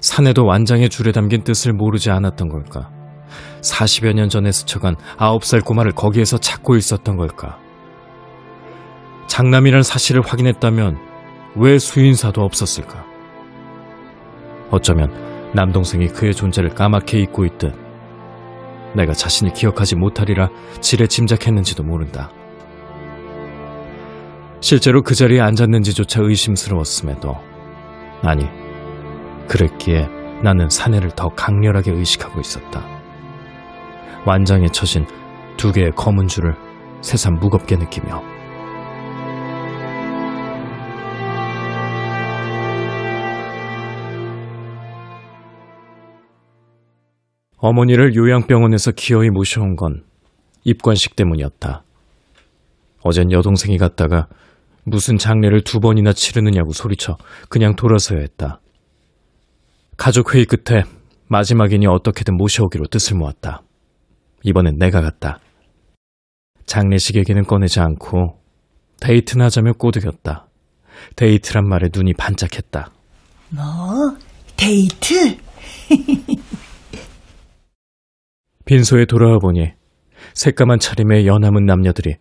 [0.00, 2.90] 산에도 완장의 줄에 담긴 뜻을 모르지 않았던 걸까?
[3.60, 7.58] 40여 년 전에 스쳐간 9살 꼬마를 거기에서 찾고 있었던 걸까?
[9.26, 10.98] 장남이란 사실을 확인했다면
[11.56, 13.04] 왜 수인사도 없었을까?
[14.70, 15.12] 어쩌면
[15.54, 17.85] 남동생이 그의 존재를 까맣게 잊고 있듯
[18.96, 20.48] 내가 자신을 기억하지 못하리라
[20.80, 22.30] 지레 짐작했는지도 모른다.
[24.60, 27.34] 실제로 그 자리에 앉았는지조차 의심스러웠음에도
[28.22, 28.46] 아니
[29.48, 30.08] 그랬기에
[30.42, 32.84] 나는 사내를 더 강렬하게 의식하고 있었다.
[34.26, 35.06] 완장에 처진
[35.56, 36.56] 두 개의 검은 줄을
[37.00, 38.35] 새삼 무겁게 느끼며
[47.58, 50.04] 어머니를 요양병원에서 기어이 모셔온 건
[50.64, 51.82] 입관식 때문이었다.
[53.02, 54.26] 어젠 여동생이 갔다가
[54.84, 57.16] 무슨 장례를 두 번이나 치르느냐고 소리쳐
[57.48, 58.60] 그냥 돌아서야 했다.
[59.96, 60.82] 가족 회의 끝에
[61.28, 63.62] 마지막이니 어떻게든 모셔오기로 뜻을 모았다.
[64.42, 65.38] 이번엔 내가 갔다.
[66.66, 68.38] 장례식 얘기는 꺼내지 않고
[69.00, 70.46] 데이트나 하자며 꼬드겼다.
[71.16, 72.90] 데이트란 말에 눈이 반짝했다.
[73.50, 73.64] 뭐?
[74.56, 75.36] 데이트?
[78.66, 79.72] 빈소에 돌아와 보니
[80.34, 82.16] 새까만 차림의 연함은 남녀들이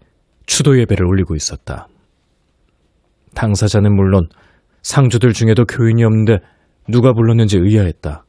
[0.45, 1.87] 추도 예배를 올리고 있었다.
[3.33, 4.29] 당사자는 물론
[4.83, 6.37] 상주들 중에도 교인이 없는데
[6.87, 8.25] 누가 불렀는지 의아했다.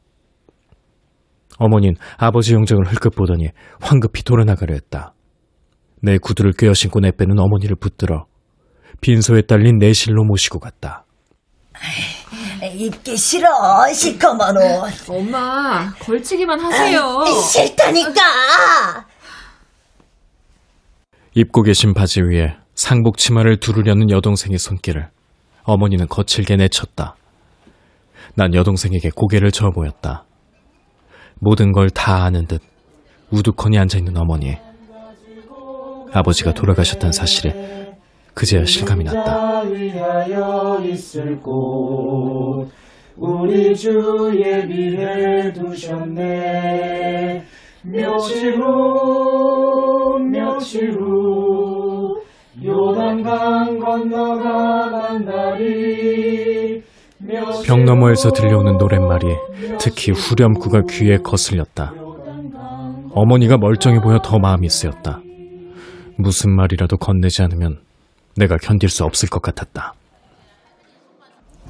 [1.59, 3.49] 어머닌 아버지 영정을 흘끗 보더니
[3.81, 5.13] 황급히 돌아나가려 했다.
[6.01, 8.25] 내 구두를 꿰어 신고 내빼는 어머니를 붙들어
[9.01, 11.05] 빈소에 딸린 내실로 모시고 갔다.
[12.65, 13.47] 입기 싫어,
[13.93, 15.09] 시커먼 옷.
[15.09, 17.01] 엄마, 걸치기만 하세요.
[17.01, 18.21] 아, 싫다니까!
[21.35, 25.09] 입고 계신 바지 위에 상복 치마를 두르려는 여동생의 손길을
[25.63, 27.15] 어머니는 거칠게 내쳤다.
[28.35, 30.25] 난 여동생에게 고개를 저어 보였다.
[31.39, 32.61] 모든 걸 다 아는 듯
[33.31, 34.55] 우두커니 앉아있는 어머니.
[36.13, 37.86] 아버지가 돌아가셨다는 사실에
[38.37, 39.63] 그제야 실감이 났다.
[39.63, 42.69] 위하여 있을 곳
[43.15, 47.43] 우리 주 예비해 두셨네
[47.81, 52.21] 며칠 후 며칠 후
[52.63, 56.83] 요단강 건너가는 날이
[57.65, 59.25] 벽 너머에서 들려오는 노랫말이
[59.79, 61.91] 특히 후렴구가 귀에 거슬렸다.
[63.15, 65.21] 어머니가 멀쩡해 보여 더 마음이 쓰였다.
[66.17, 67.86] 무슨 말이라도 건네지 않으면
[68.37, 69.93] 내가 견딜 수 없을 것 같았다.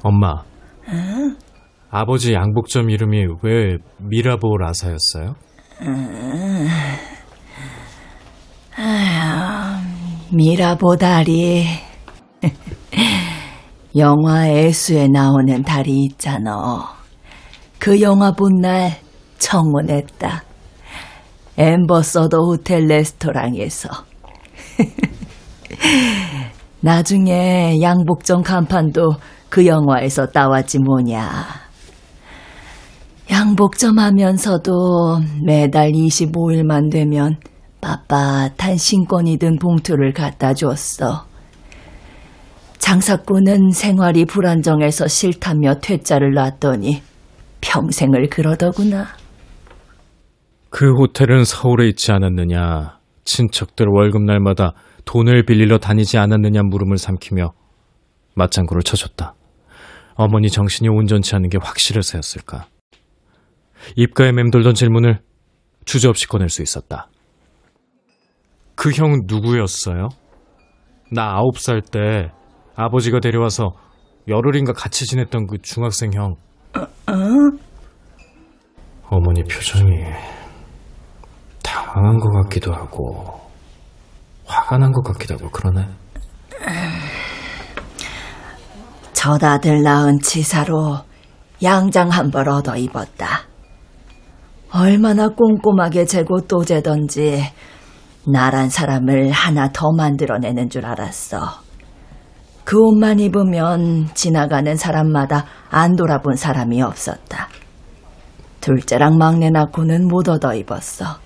[0.02, 0.42] 엄마,
[0.88, 1.36] 응?
[1.90, 5.34] 아버지 양복점 이름이 왜 미라보 라사였어요?
[5.82, 6.68] 음.
[8.76, 9.82] 아휴,
[10.36, 11.66] 미라보 다리.
[13.96, 16.94] 영화 애수에 나오는 달이 있잖아.
[17.78, 18.98] 그 영화 본 날
[19.38, 20.44] 청혼했다.
[21.56, 23.88] 엠버서더 호텔 레스토랑에서.
[26.80, 29.16] 나중에 양복점 간판도
[29.48, 31.44] 그 영화에서 따왔지 뭐냐.
[33.30, 37.36] 양복점 하면서도 매달 25일만 되면
[37.80, 41.26] 빳빳한 신권이 든 봉투를 갖다 줬어.
[42.78, 47.02] 장사꾼은 생활이 불안정해서 싫다며 퇴짜를 놨더니
[47.60, 49.06] 평생을 그러더구나.
[50.70, 54.74] 그 호텔은 서울에 있지 않았느냐, 친척들 월급날마다
[55.08, 57.52] 돈을 빌리러 다니지 않았느냐 물음을 삼키며
[58.34, 59.34] 맞장구를 쳐줬다.
[60.16, 62.66] 어머니 정신이 온전치 않은 게 확실해서였을까.
[63.96, 65.20] 입가에 맴돌던 질문을
[65.86, 67.08] 주저없이 꺼낼 수 있었다.
[68.74, 70.08] 그 형 누구였어요?
[71.10, 72.30] 나 아홉 살 때
[72.76, 73.70] 아버지가 데려와서
[74.28, 76.36] 열흘인가 같이 지냈던 그 중학생 형.
[76.74, 76.84] 어?
[79.08, 79.90] 어머니 표정이
[81.62, 83.47] 당한 것 같기도 하고
[84.48, 85.86] 화가 난 것 같기도 하고 그러네.
[89.12, 90.98] 젖아들 낳은 치사로
[91.62, 93.42] 양장 한 벌 얻어 입었다.
[94.72, 97.42] 얼마나 꼼꼼하게 재고 또 재던지
[98.26, 101.60] 나란 사람을 하나 더 만들어내는 줄 알았어.
[102.64, 107.48] 그 옷만 입으면 지나가는 사람마다 안 돌아본 사람이 없었다.
[108.60, 111.18] 둘째랑 막내 낳고는 못 얻어 입었어.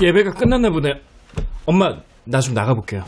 [0.00, 1.00] 예배가 끝났나 보네.
[1.64, 1.96] 엄마,
[2.30, 3.02] 나 좀 나가볼게요.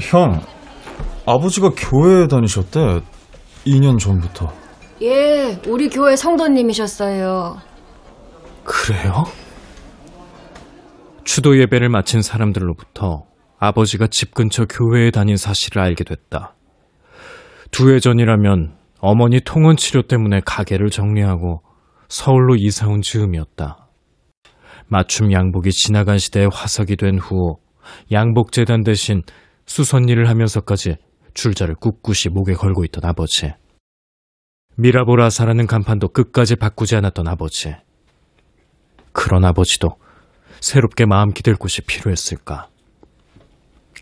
[0.00, 0.40] 형,
[1.26, 3.00] 아버지가 교회에 다니셨대.
[3.66, 4.52] 2년 전부터.
[5.02, 7.56] 예, 우리 교회 성도님이셨어요.
[8.64, 9.24] 그래요?
[11.24, 13.24] 추도 예배를 마친 사람들로부터
[13.58, 16.54] 아버지가 집 근처 교회에 다닌 사실을 알게 됐다.
[17.70, 21.60] 두 해 전이라면 어머니 통원 치료 때문에 가게를 정리하고
[22.14, 23.88] 서울로 이사 온 즈음이었다.
[24.86, 27.56] 맞춤 양복이 지나간 시대의 화석이 된 후
[28.12, 29.22] 양복재단 대신
[29.66, 30.94] 수선 일을 하면서까지
[31.34, 33.52] 줄자를 꿋꿋이 목에 걸고 있던 아버지.
[34.76, 37.74] 미라보라사라는 간판도 끝까지 바꾸지 않았던 아버지.
[39.12, 39.96] 그런 아버지도
[40.60, 42.68] 새롭게 마음 기댈 곳이 필요했을까?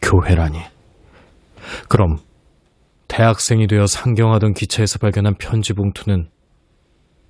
[0.03, 0.59] 교회라니.
[1.89, 2.19] 그럼
[3.09, 6.29] 대학생이 되어 상경하던 기차에서 발견한 편지 봉투는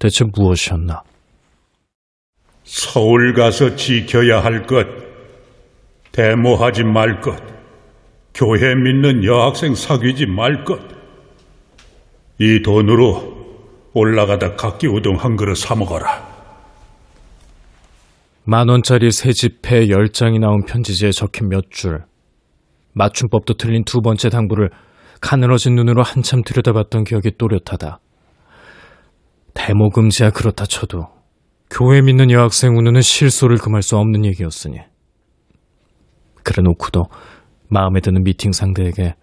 [0.03, 1.05] 대체 무엇이었나?
[2.65, 4.85] 서울 가서 지켜야 할 것,
[6.11, 7.41] 데모하지 말 것,
[8.35, 10.81] 교회 믿는 여학생 사귀지 말 것.
[12.41, 13.47] 이 돈으로
[13.93, 16.27] 올라가다 각기 우동 한 그릇 사 먹어라.
[18.43, 22.03] 만 원짜리 새 지폐 열 장이 나온 편지지에 적힌 몇 줄.
[22.95, 24.71] 맞춤법도 틀린 두 번째 당부를
[25.21, 28.01] 가늘어진 눈으로 한참 들여다봤던 기억이 또렷하다.
[29.55, 31.07] 대모 금지야 그렇다 쳐도
[31.71, 34.79] 교회 믿는 여학생 운우는 실소를 금할 수 없는 얘기였으니.
[36.43, 37.05] 그래 놓고도
[37.69, 39.15] 마음에 드는 미팅 상대에게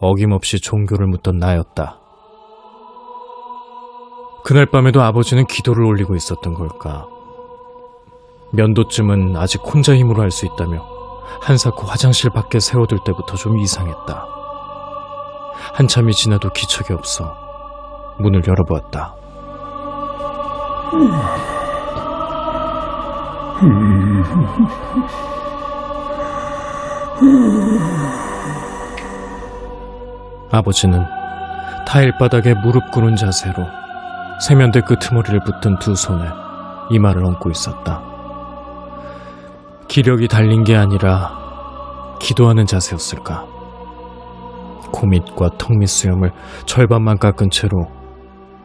[0.00, 2.00] 어김없이 종교를 묻던 나였다.
[4.44, 7.06] 그날 밤에도 아버지는 기도를 올리고 있었던 걸까.
[8.54, 10.86] 면도쯤은 아직 혼자 힘으로 할 수 있다며
[11.42, 14.26] 한사코 화장실 밖에 세워둘 때부터 좀 이상했다.
[15.74, 17.34] 한참이 지나도 기척이 없어
[18.18, 19.17] 문을 열어보았다.
[30.50, 31.04] 아버지는
[31.86, 33.64] 타일 바닥에 무릎 꿇은 자세로
[34.40, 36.24] 세면대 끄트머리를 붙든 두 손에
[36.90, 38.02] 이마를 얹고 있었다.
[39.88, 41.30] 기력이 달린 게 아니라
[42.20, 43.44] 기도하는 자세였을까?
[44.92, 46.32] 코밑과 턱밑 수염을
[46.66, 47.86] 절반만 깎은 채로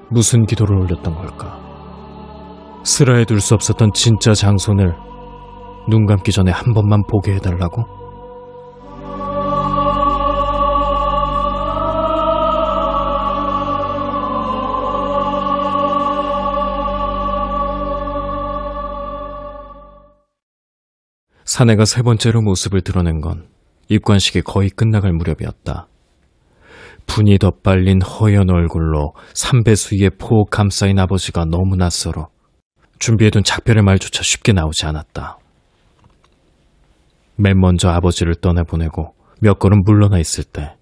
[0.10, 1.73] 무슨 기도를 올렸던 걸까?
[2.84, 4.94] 스라에 둘 수 없었던 진짜 장손을
[5.90, 7.84] 눈 감기 전에 한 번만 보게 해달라고?
[21.46, 23.48] 사내가 세 번째로 모습을 드러낸 건
[23.90, 25.88] 입관식이 거의 끝나갈 무렵이었다.
[27.06, 32.33] 분이 덧발린 허연 얼굴로 삼배수 위에 포 감싸인 아버지가 너무 낯설어
[33.04, 35.38] 준비해둔 작별의 말조차 쉽게 나오지 않았다.
[37.36, 40.78] 맨 먼저 아버지를 떠나보내고 몇 걸음 물러나 있을 때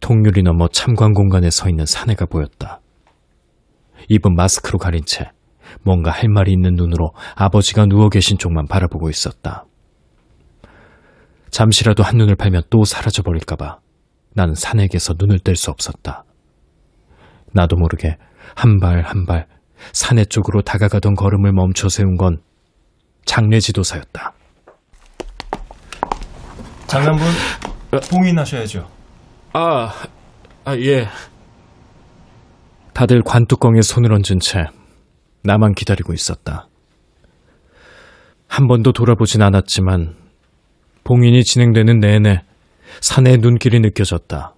[0.00, 2.80] 통유리 넘어 참관 공간에 서 있는 사내가 보였다.
[4.08, 5.30] 입은 마스크로 가린 채
[5.84, 9.64] 뭔가 할 말이 있는 눈으로 아버지가 누워 계신 쪽만 바라보고 있었다.
[11.50, 13.78] 잠시라도 한눈을 팔면 또 사라져버릴까봐
[14.34, 16.24] 나는 사내에게서 눈을 뗄 수 없었다.
[17.52, 18.16] 나도 모르게
[18.56, 19.46] 한 발 한발
[19.92, 22.40] 사내 쪽으로 다가가던 걸음을 멈춰 세운 건
[23.24, 24.32] 장례 지도사였다.
[26.86, 27.26] 장남분
[28.10, 28.88] 봉인하셔야죠.
[29.52, 29.92] 아,
[30.64, 31.08] 아, 예.
[32.94, 34.66] 다들 관뚜껑에 손을 얹은 채
[35.42, 36.68] 나만 기다리고 있었다.
[38.48, 40.16] 한 번도 돌아보진 않았지만
[41.04, 42.42] 봉인이 진행되는 내내
[43.00, 44.54] 사내의 눈길이 느껴졌다.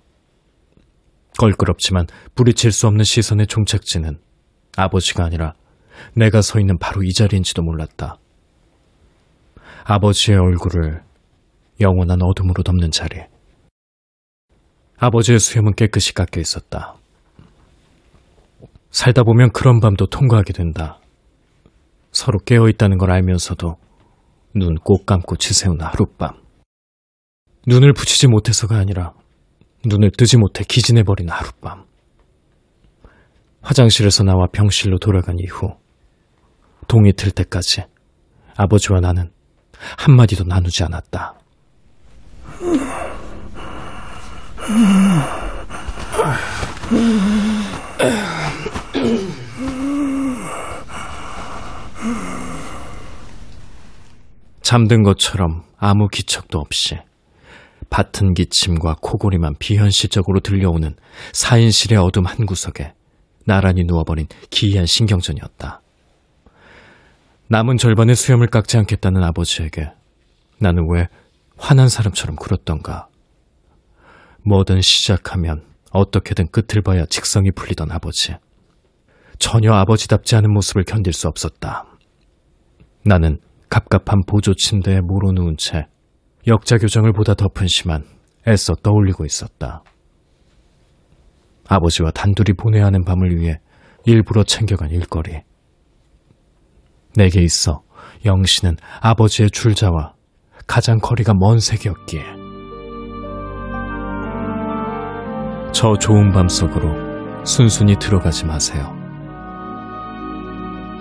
[1.39, 4.19] 껄끄럽지만 부딪힐 수 없는 시선의 종착지는
[4.77, 5.55] 아버지가 아니라
[6.15, 8.17] 내가 서 있는 바로 이 자리인지도 몰랐다.
[9.85, 11.03] 아버지의 얼굴을
[11.81, 13.21] 영원한 어둠으로 덮는 자리.
[14.99, 16.95] 아버지의 수염은 깨끗이 깎여 있었다.
[18.91, 20.99] 살다 보면 그런 밤도 통과하게 된다.
[22.13, 23.77] 서로 깨어 있다는 걸 알면서도
[24.55, 26.35] 눈 꼭 감고 지새운 하룻밤.
[27.67, 29.13] 눈을 붙이지 못해서가 아니라
[29.87, 31.85] 눈을 뜨지 못해 기진해버린 하룻밤.
[33.63, 35.77] 화장실에서 나와 병실로 돌아간 이후
[36.89, 37.85] 동이 틀 때까지
[38.57, 39.31] 아버지와 나는
[39.99, 41.35] 한마디도 나누지 않았다.
[54.63, 56.97] 잠든 것처럼 아무 기척도 없이
[57.91, 60.95] 밭은 기침과 코골이만 비현실적으로 들려오는
[61.33, 62.93] 사인실의 어둠 한 구석에
[63.51, 65.81] 나란히 누워버린 기이한 신경전이었다.
[67.49, 69.91] 남은 절반의 수염을 깎지 않겠다는 아버지에게
[70.61, 71.09] 나는 왜
[71.59, 73.09] 화난 사람처럼 굴었던가.
[74.47, 78.37] 뭐든 시작하면 어떻게든 끝을 봐야 직성이 풀리던 아버지.
[79.41, 81.87] 전혀 아버지답지 않은 모습을 견딜 수 없었다.
[83.05, 85.89] 나는 갑갑한 보조 침대에 모로 누운 채
[86.47, 88.05] 역자 교정을 보다 덮은 심한
[88.47, 89.83] 애써 떠올리고 있었다.
[91.71, 93.61] 아버지와 단둘이 보내야 하는 밤을 위해
[94.05, 95.43] 일부러 챙겨간 일거리.
[97.17, 97.83] 내게 있어
[98.25, 100.15] 영신은 아버지의 줄자와
[100.67, 102.25] 가장 거리가 먼 색이었기에
[105.73, 108.93] 저 좋은 밤 속으로 순순히 들어가지 마세요.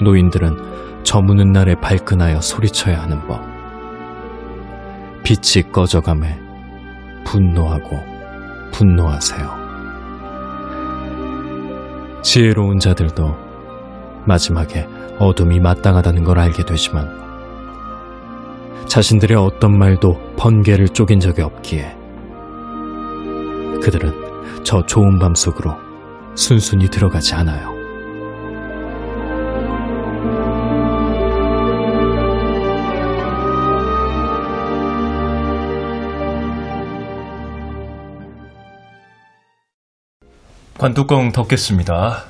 [0.01, 3.41] 노인들은 저무는 날에 발끈하여 소리쳐야 하는 법.
[5.23, 6.39] 빛이 꺼져감에
[7.25, 7.97] 분노하고
[8.71, 9.58] 분노하세요.
[12.21, 13.35] 지혜로운 자들도
[14.25, 14.87] 마지막에
[15.19, 17.17] 어둠이 마땅하다는 걸 알게 되지만
[18.87, 21.95] 자신들의 어떤 말도 번개를 쪼긴 적이 없기에
[23.81, 24.13] 그들은
[24.63, 25.75] 저 좋은 밤 속으로
[26.35, 27.78] 순순히 들어가지 않아요.
[40.79, 42.23] 관뚜껑 덮겠습니다.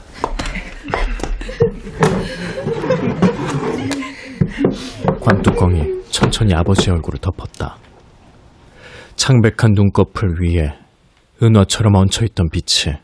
[5.22, 7.78] 관뚜껑이 천천히 아버지 얼굴을 덮었다.
[9.16, 10.74] 창백한 눈꺼풀 위에
[11.44, 12.96] 은화처럼 얹혀있던 빛이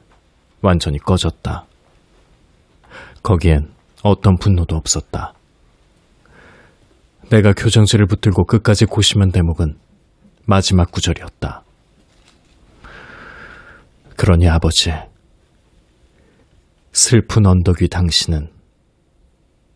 [0.63, 1.65] 완전히 꺼졌다.
[3.21, 3.71] 거기엔
[4.01, 5.33] 어떤 분노도 없었다.
[7.29, 9.77] 내가 교정지를 붙들고 끝까지 고심한 대목은
[10.47, 11.61] 마지막 구절이었다.
[14.17, 14.91] 그러니 아버지,
[16.97, 18.53] 슬픈 언덕 위 당신은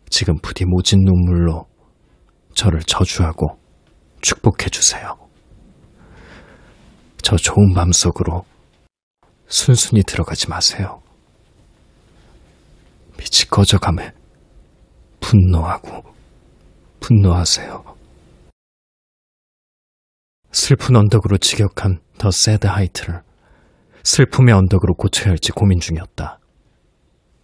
[0.08, 1.66] 지금 부디 모진 눈물로
[2.54, 3.60] 저를 저주하고
[4.22, 5.18] 축복해 주세요.
[7.20, 8.46] 저 좋은 밤 속으로
[9.48, 11.02] 순순히 들어가지 마세요.
[13.18, 14.12] 빛이 꺼져감에
[15.20, 16.02] 분노하고
[17.00, 17.84] 분노하세요.
[20.52, 23.20] 슬픈 언덕으로 직역한 더 새드 하이트를
[24.04, 26.39] 슬픔의 언덕으로 고쳐야 할지 고민 중이었다.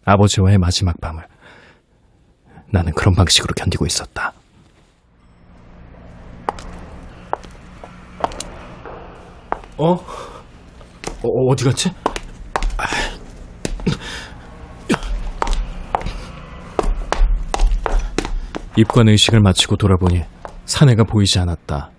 [0.06, 1.24] 아버지와의 마지막 밤을
[2.72, 4.32] 나는 그런 방식으로 견디고 있었다.
[9.78, 9.92] 어?
[9.92, 11.90] 어 어디 갔지?
[18.78, 20.22] 입관 의식을 마치고 돌아보니
[20.66, 21.90] 사내가 보이지 않았다.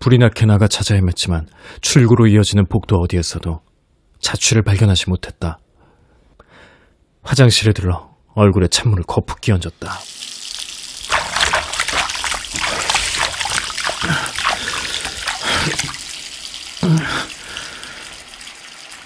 [0.00, 1.46] 불이 나게 나가 찾아 헤맸지만
[1.80, 3.60] 출구로 이어지는 복도 어디에서도
[4.20, 5.58] 자취를 발견하지 못했다.
[7.22, 9.98] 화장실에 들러 얼굴에 찬물을 거푸 끼얹었다.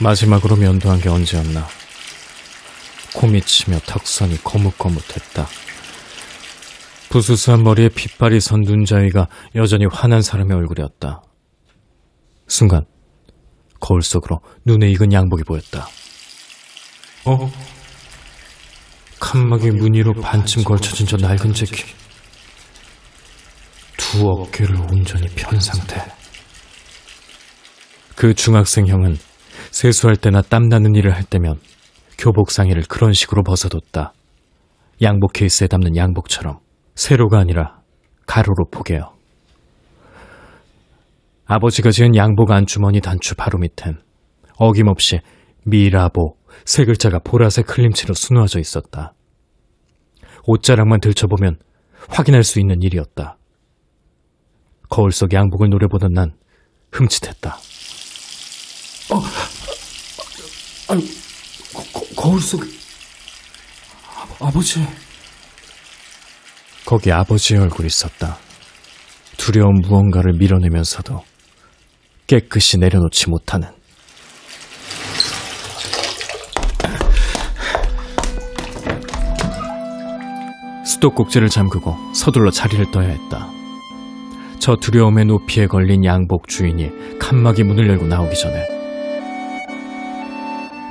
[0.01, 1.67] 마지막으로 면도한 게 언제였나.
[3.15, 5.47] 코 미치며 턱선이 거뭇거뭇했다.
[7.09, 11.23] 부수수한 머리에 핏발이 선 눈자위가 여전히 화난 사람의 얼굴이었다.
[12.49, 12.87] 순간
[13.81, 15.89] 거울 속으로 눈에 익은 양복이 보였다.
[17.25, 17.53] 어?
[19.23, 21.87] 칸막이 무늬로 반쯤 걸쳐진 저 낡은 재킷.
[23.97, 26.05] 두 어깨를 온전히 편 상태.
[28.17, 29.17] 그 중학생 형은
[29.71, 31.61] 세수할 때나 땀나는 일을 할 때면
[32.19, 34.13] 교복 상의를 그런 식으로 벗어뒀다.
[35.01, 36.59] 양복 케이스에 담는 양복처럼
[36.97, 37.79] 세로가 아니라
[38.27, 39.15] 가로로 포개요.
[41.47, 44.01] 아버지가 지은 양복 안주머니 단추 바로 밑엔
[44.59, 45.21] 어김없이
[45.65, 49.15] 미라보 세 글자가 보라색 흘림치로 수놓아져 있었다.
[50.47, 51.59] 옷자락만 들춰보면
[52.09, 53.39] 확인할 수 있는 일이었다.
[54.89, 56.33] 거울 속 양복을 노려보던 난
[56.93, 57.57] 흠칫했다.
[59.11, 59.23] 어,
[60.89, 61.05] 아니,
[61.93, 62.65] 거, 거울 속에
[64.07, 64.87] 아, 아버지.
[66.85, 68.39] 거기 아버지의 얼굴이 있었다.
[69.39, 71.23] 두려운 무언가를 밀어내면서도
[72.27, 73.69] 깨끗이 내려놓지 못하는.
[80.93, 83.49] 수도꼭지를 잠그고 서둘러 자리를 떠야 했다.
[84.59, 88.69] 저 두려움의 높이에 걸린 양복 주인이 칸막이 문을 열고 나오기 전에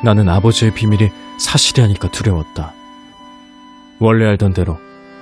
[0.03, 2.73] 나는 아버지의 비밀이 사실이 아닐까 두려웠다.
[3.99, 4.79] 원래 알던 대로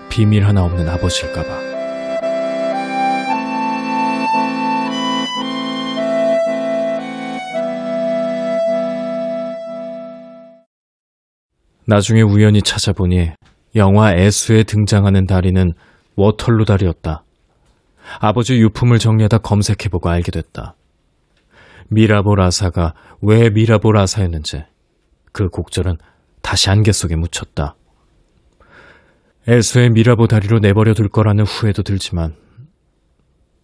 [0.10, 1.70] 비밀 하나 없는 아버지일까봐.
[11.86, 13.32] 나중에 우연히 찾아보니
[13.76, 15.74] 영화 애수에 등장하는 다리는
[16.16, 17.24] 워털루 다리였다.
[18.20, 20.76] 아버지 유품을 정리하다 검색해보고 알게 됐다.
[21.90, 24.64] 미라보 라사가 왜 미라보 라사였는지
[25.32, 25.98] 그 곡절은
[26.42, 27.76] 다시 안개 속에 묻혔다.
[29.48, 32.36] 애수의 미라보 다리로 내버려 둘 거라는 후회도 들지만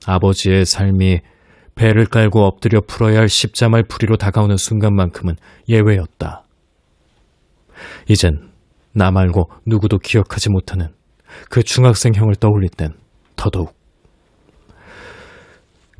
[0.06, 1.22] 아버지의 삶이
[1.76, 5.36] 배를 깔고 엎드려 풀어야 할 십자말 풀이로 다가오는 순간만큼은
[5.68, 6.43] 예외였다.
[8.08, 8.49] 이젠
[8.96, 10.88] 나 말고 누구도 기억하지 못하는
[11.50, 12.93] 그 중학생 형을 떠올릴 땐
[13.36, 13.76] 더더욱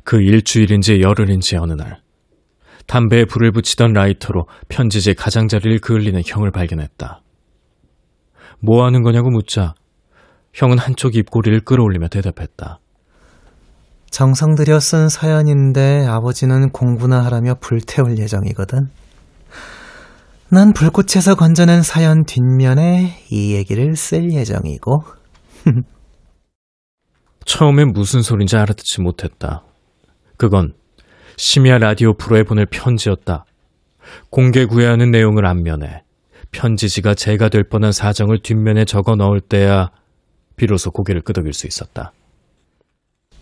[0.02, 2.00] 그 일주일인지 열흘인지 어느 날
[2.86, 7.20] 담배에 불을 붙이던 라이터로 편지지 가장자리를 그을리는 형을 발견했다.
[8.60, 9.74] 뭐 하는 거냐고 묻자
[10.54, 12.78] 형은 한쪽 입꼬리를 끌어올리며 대답했다.
[14.08, 18.88] 정성 들여 쓴 사연인데 아버지는 공부나 하라며 불태울 예정이거든.
[20.48, 25.02] 난 불꽃에서 건져낸 사연 뒷면에 이 얘기를 쓸 예정이고.
[27.44, 29.64] 처음엔 무슨 소린지 알아듣지 못했다.
[30.36, 30.74] 그건
[31.36, 33.44] 심야 라디오 프로에 보낼 편지였다.
[34.30, 36.02] 공개 구애하는 내용을 앞면에
[36.52, 39.90] 편지지가 제가 될 뻔한 사정을 뒷면에 적어 넣을 때야
[40.56, 42.12] 비로소 고개를 끄덕일 수 있었다.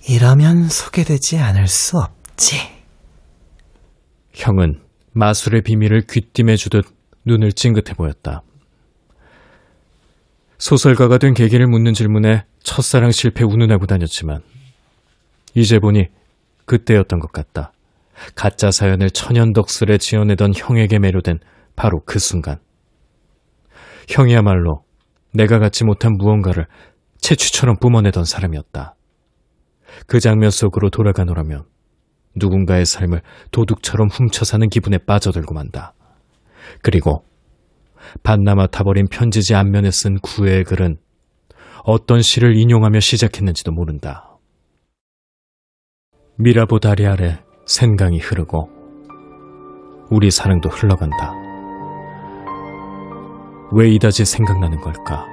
[0.08, 2.56] 이러면 소개되지 않을 수 없지.
[4.32, 4.83] 형은
[5.14, 6.84] 마술의 비밀을 귀띔해 주듯
[7.24, 8.42] 눈을 찡긋해 보였다.
[10.58, 14.42] 소설가가 된 계기를 묻는 질문에 첫사랑 실패 운운하고 다녔지만
[15.54, 16.08] 이제 보니
[16.66, 17.72] 그때였던 것 같다.
[18.34, 21.38] 가짜 사연을 천연덕스레 지어내던 형에게 매료된
[21.76, 22.58] 바로 그 순간.
[24.08, 24.84] 형이야말로
[25.32, 26.66] 내가 갖지 못한 무언가를
[27.18, 28.94] 채취처럼 뿜어내던 사람이었다.
[30.06, 31.64] 그 장면 속으로 돌아가노라면
[32.36, 35.94] 누군가의 삶을 도둑처럼 훔쳐 사는 기분에 빠져들고 만다.
[36.82, 37.24] 그리고
[38.22, 40.98] 반나마 타버린 편지지 앞면에 쓴 구애의 글은
[41.84, 44.38] 어떤 시를 인용하며 시작했는지도 모른다.
[46.36, 48.70] 미라보 다리 아래 생강이 흐르고
[50.10, 51.32] 우리 사랑도 흘러간다.
[53.72, 55.26] 왜 이다지 생각나는 걸까?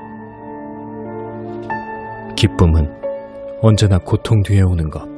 [2.35, 3.01] 기쁨은
[3.61, 5.10] 언제나 고통 뒤에 오는 것.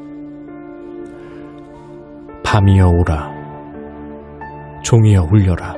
[2.44, 3.32] 밤이여 오라.
[4.84, 5.76] 종이여 울려라.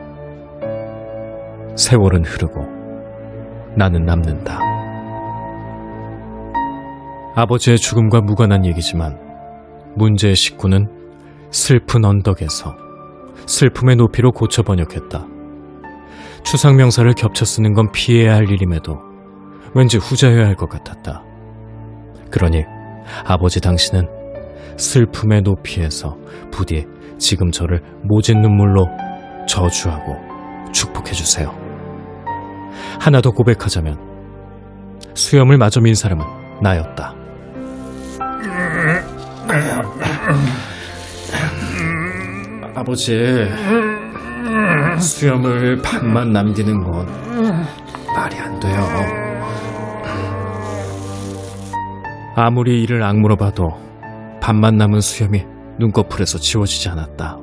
[1.76, 2.66] 세월은 흐르고
[3.76, 4.60] 나는 남는다.
[7.36, 9.20] 아버지의 죽음과 무관한 얘기지만
[9.96, 10.88] 문제의 식구는
[11.52, 12.76] 슬픈 언덕에서
[13.46, 15.26] 슬픔의 높이로 고쳐 번역했다.
[16.44, 19.00] 추상 명사를 겹쳐 쓰는 건 피해야 할 일임에도
[19.74, 21.24] 왠지 후자여야 할 것 같았다.
[22.32, 22.64] 그러니
[23.26, 24.08] 아버지 당신은
[24.78, 26.18] 슬픔의 높이에서
[26.52, 26.86] 부디
[27.18, 28.86] 지금 저를 모진 눈물로
[29.48, 30.16] 저주하고
[30.72, 31.50] 축복해주세요.
[33.00, 33.98] 하나 더 고백하자면
[35.14, 36.26] 수염을 마저 민 사람은
[36.62, 37.14] 나였다.
[42.76, 43.48] 아버지,
[45.00, 47.06] 수염을 반만 남기는 건
[48.16, 48.82] 말이 안 돼요.
[52.36, 53.85] 아무리 이를 악물어 봐도
[54.46, 55.44] 반만 남은 수염이
[55.80, 57.40] 눈꺼풀에서 지워지지 않았다.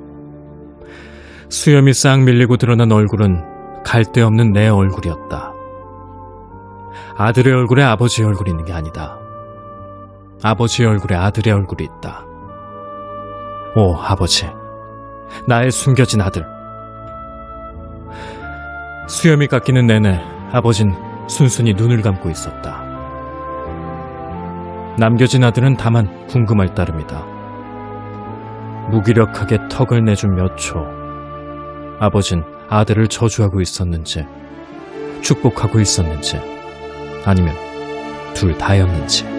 [1.49, 5.53] 수염이 싹 밀리고 드러난 얼굴은 갈데 없는 내 얼굴이었다.
[7.17, 9.19] 아들의 얼굴에 아버지의 얼굴이 있는 게 아니다.
[10.45, 12.25] 아버지의 얼굴에 아들의 얼굴이 있다.
[13.75, 14.47] 오, 아버지.
[15.49, 16.47] 나의 숨겨진 아들.
[19.09, 20.21] 수염이 깎이는 내내
[20.53, 20.95] 아버진
[21.27, 22.82] 순순히 눈을 감고 있었다.
[24.99, 27.25] 남겨진 아들은 다만 궁금할 따름이다.
[28.91, 30.85] 무기력하게 턱을 내준 몇 초,
[31.99, 34.27] 아버진 아들을 저주하고 있었는지,
[35.23, 36.39] 축복하고 있었는지,
[37.25, 37.55] 아니면
[38.35, 39.32] 둘 다였는지.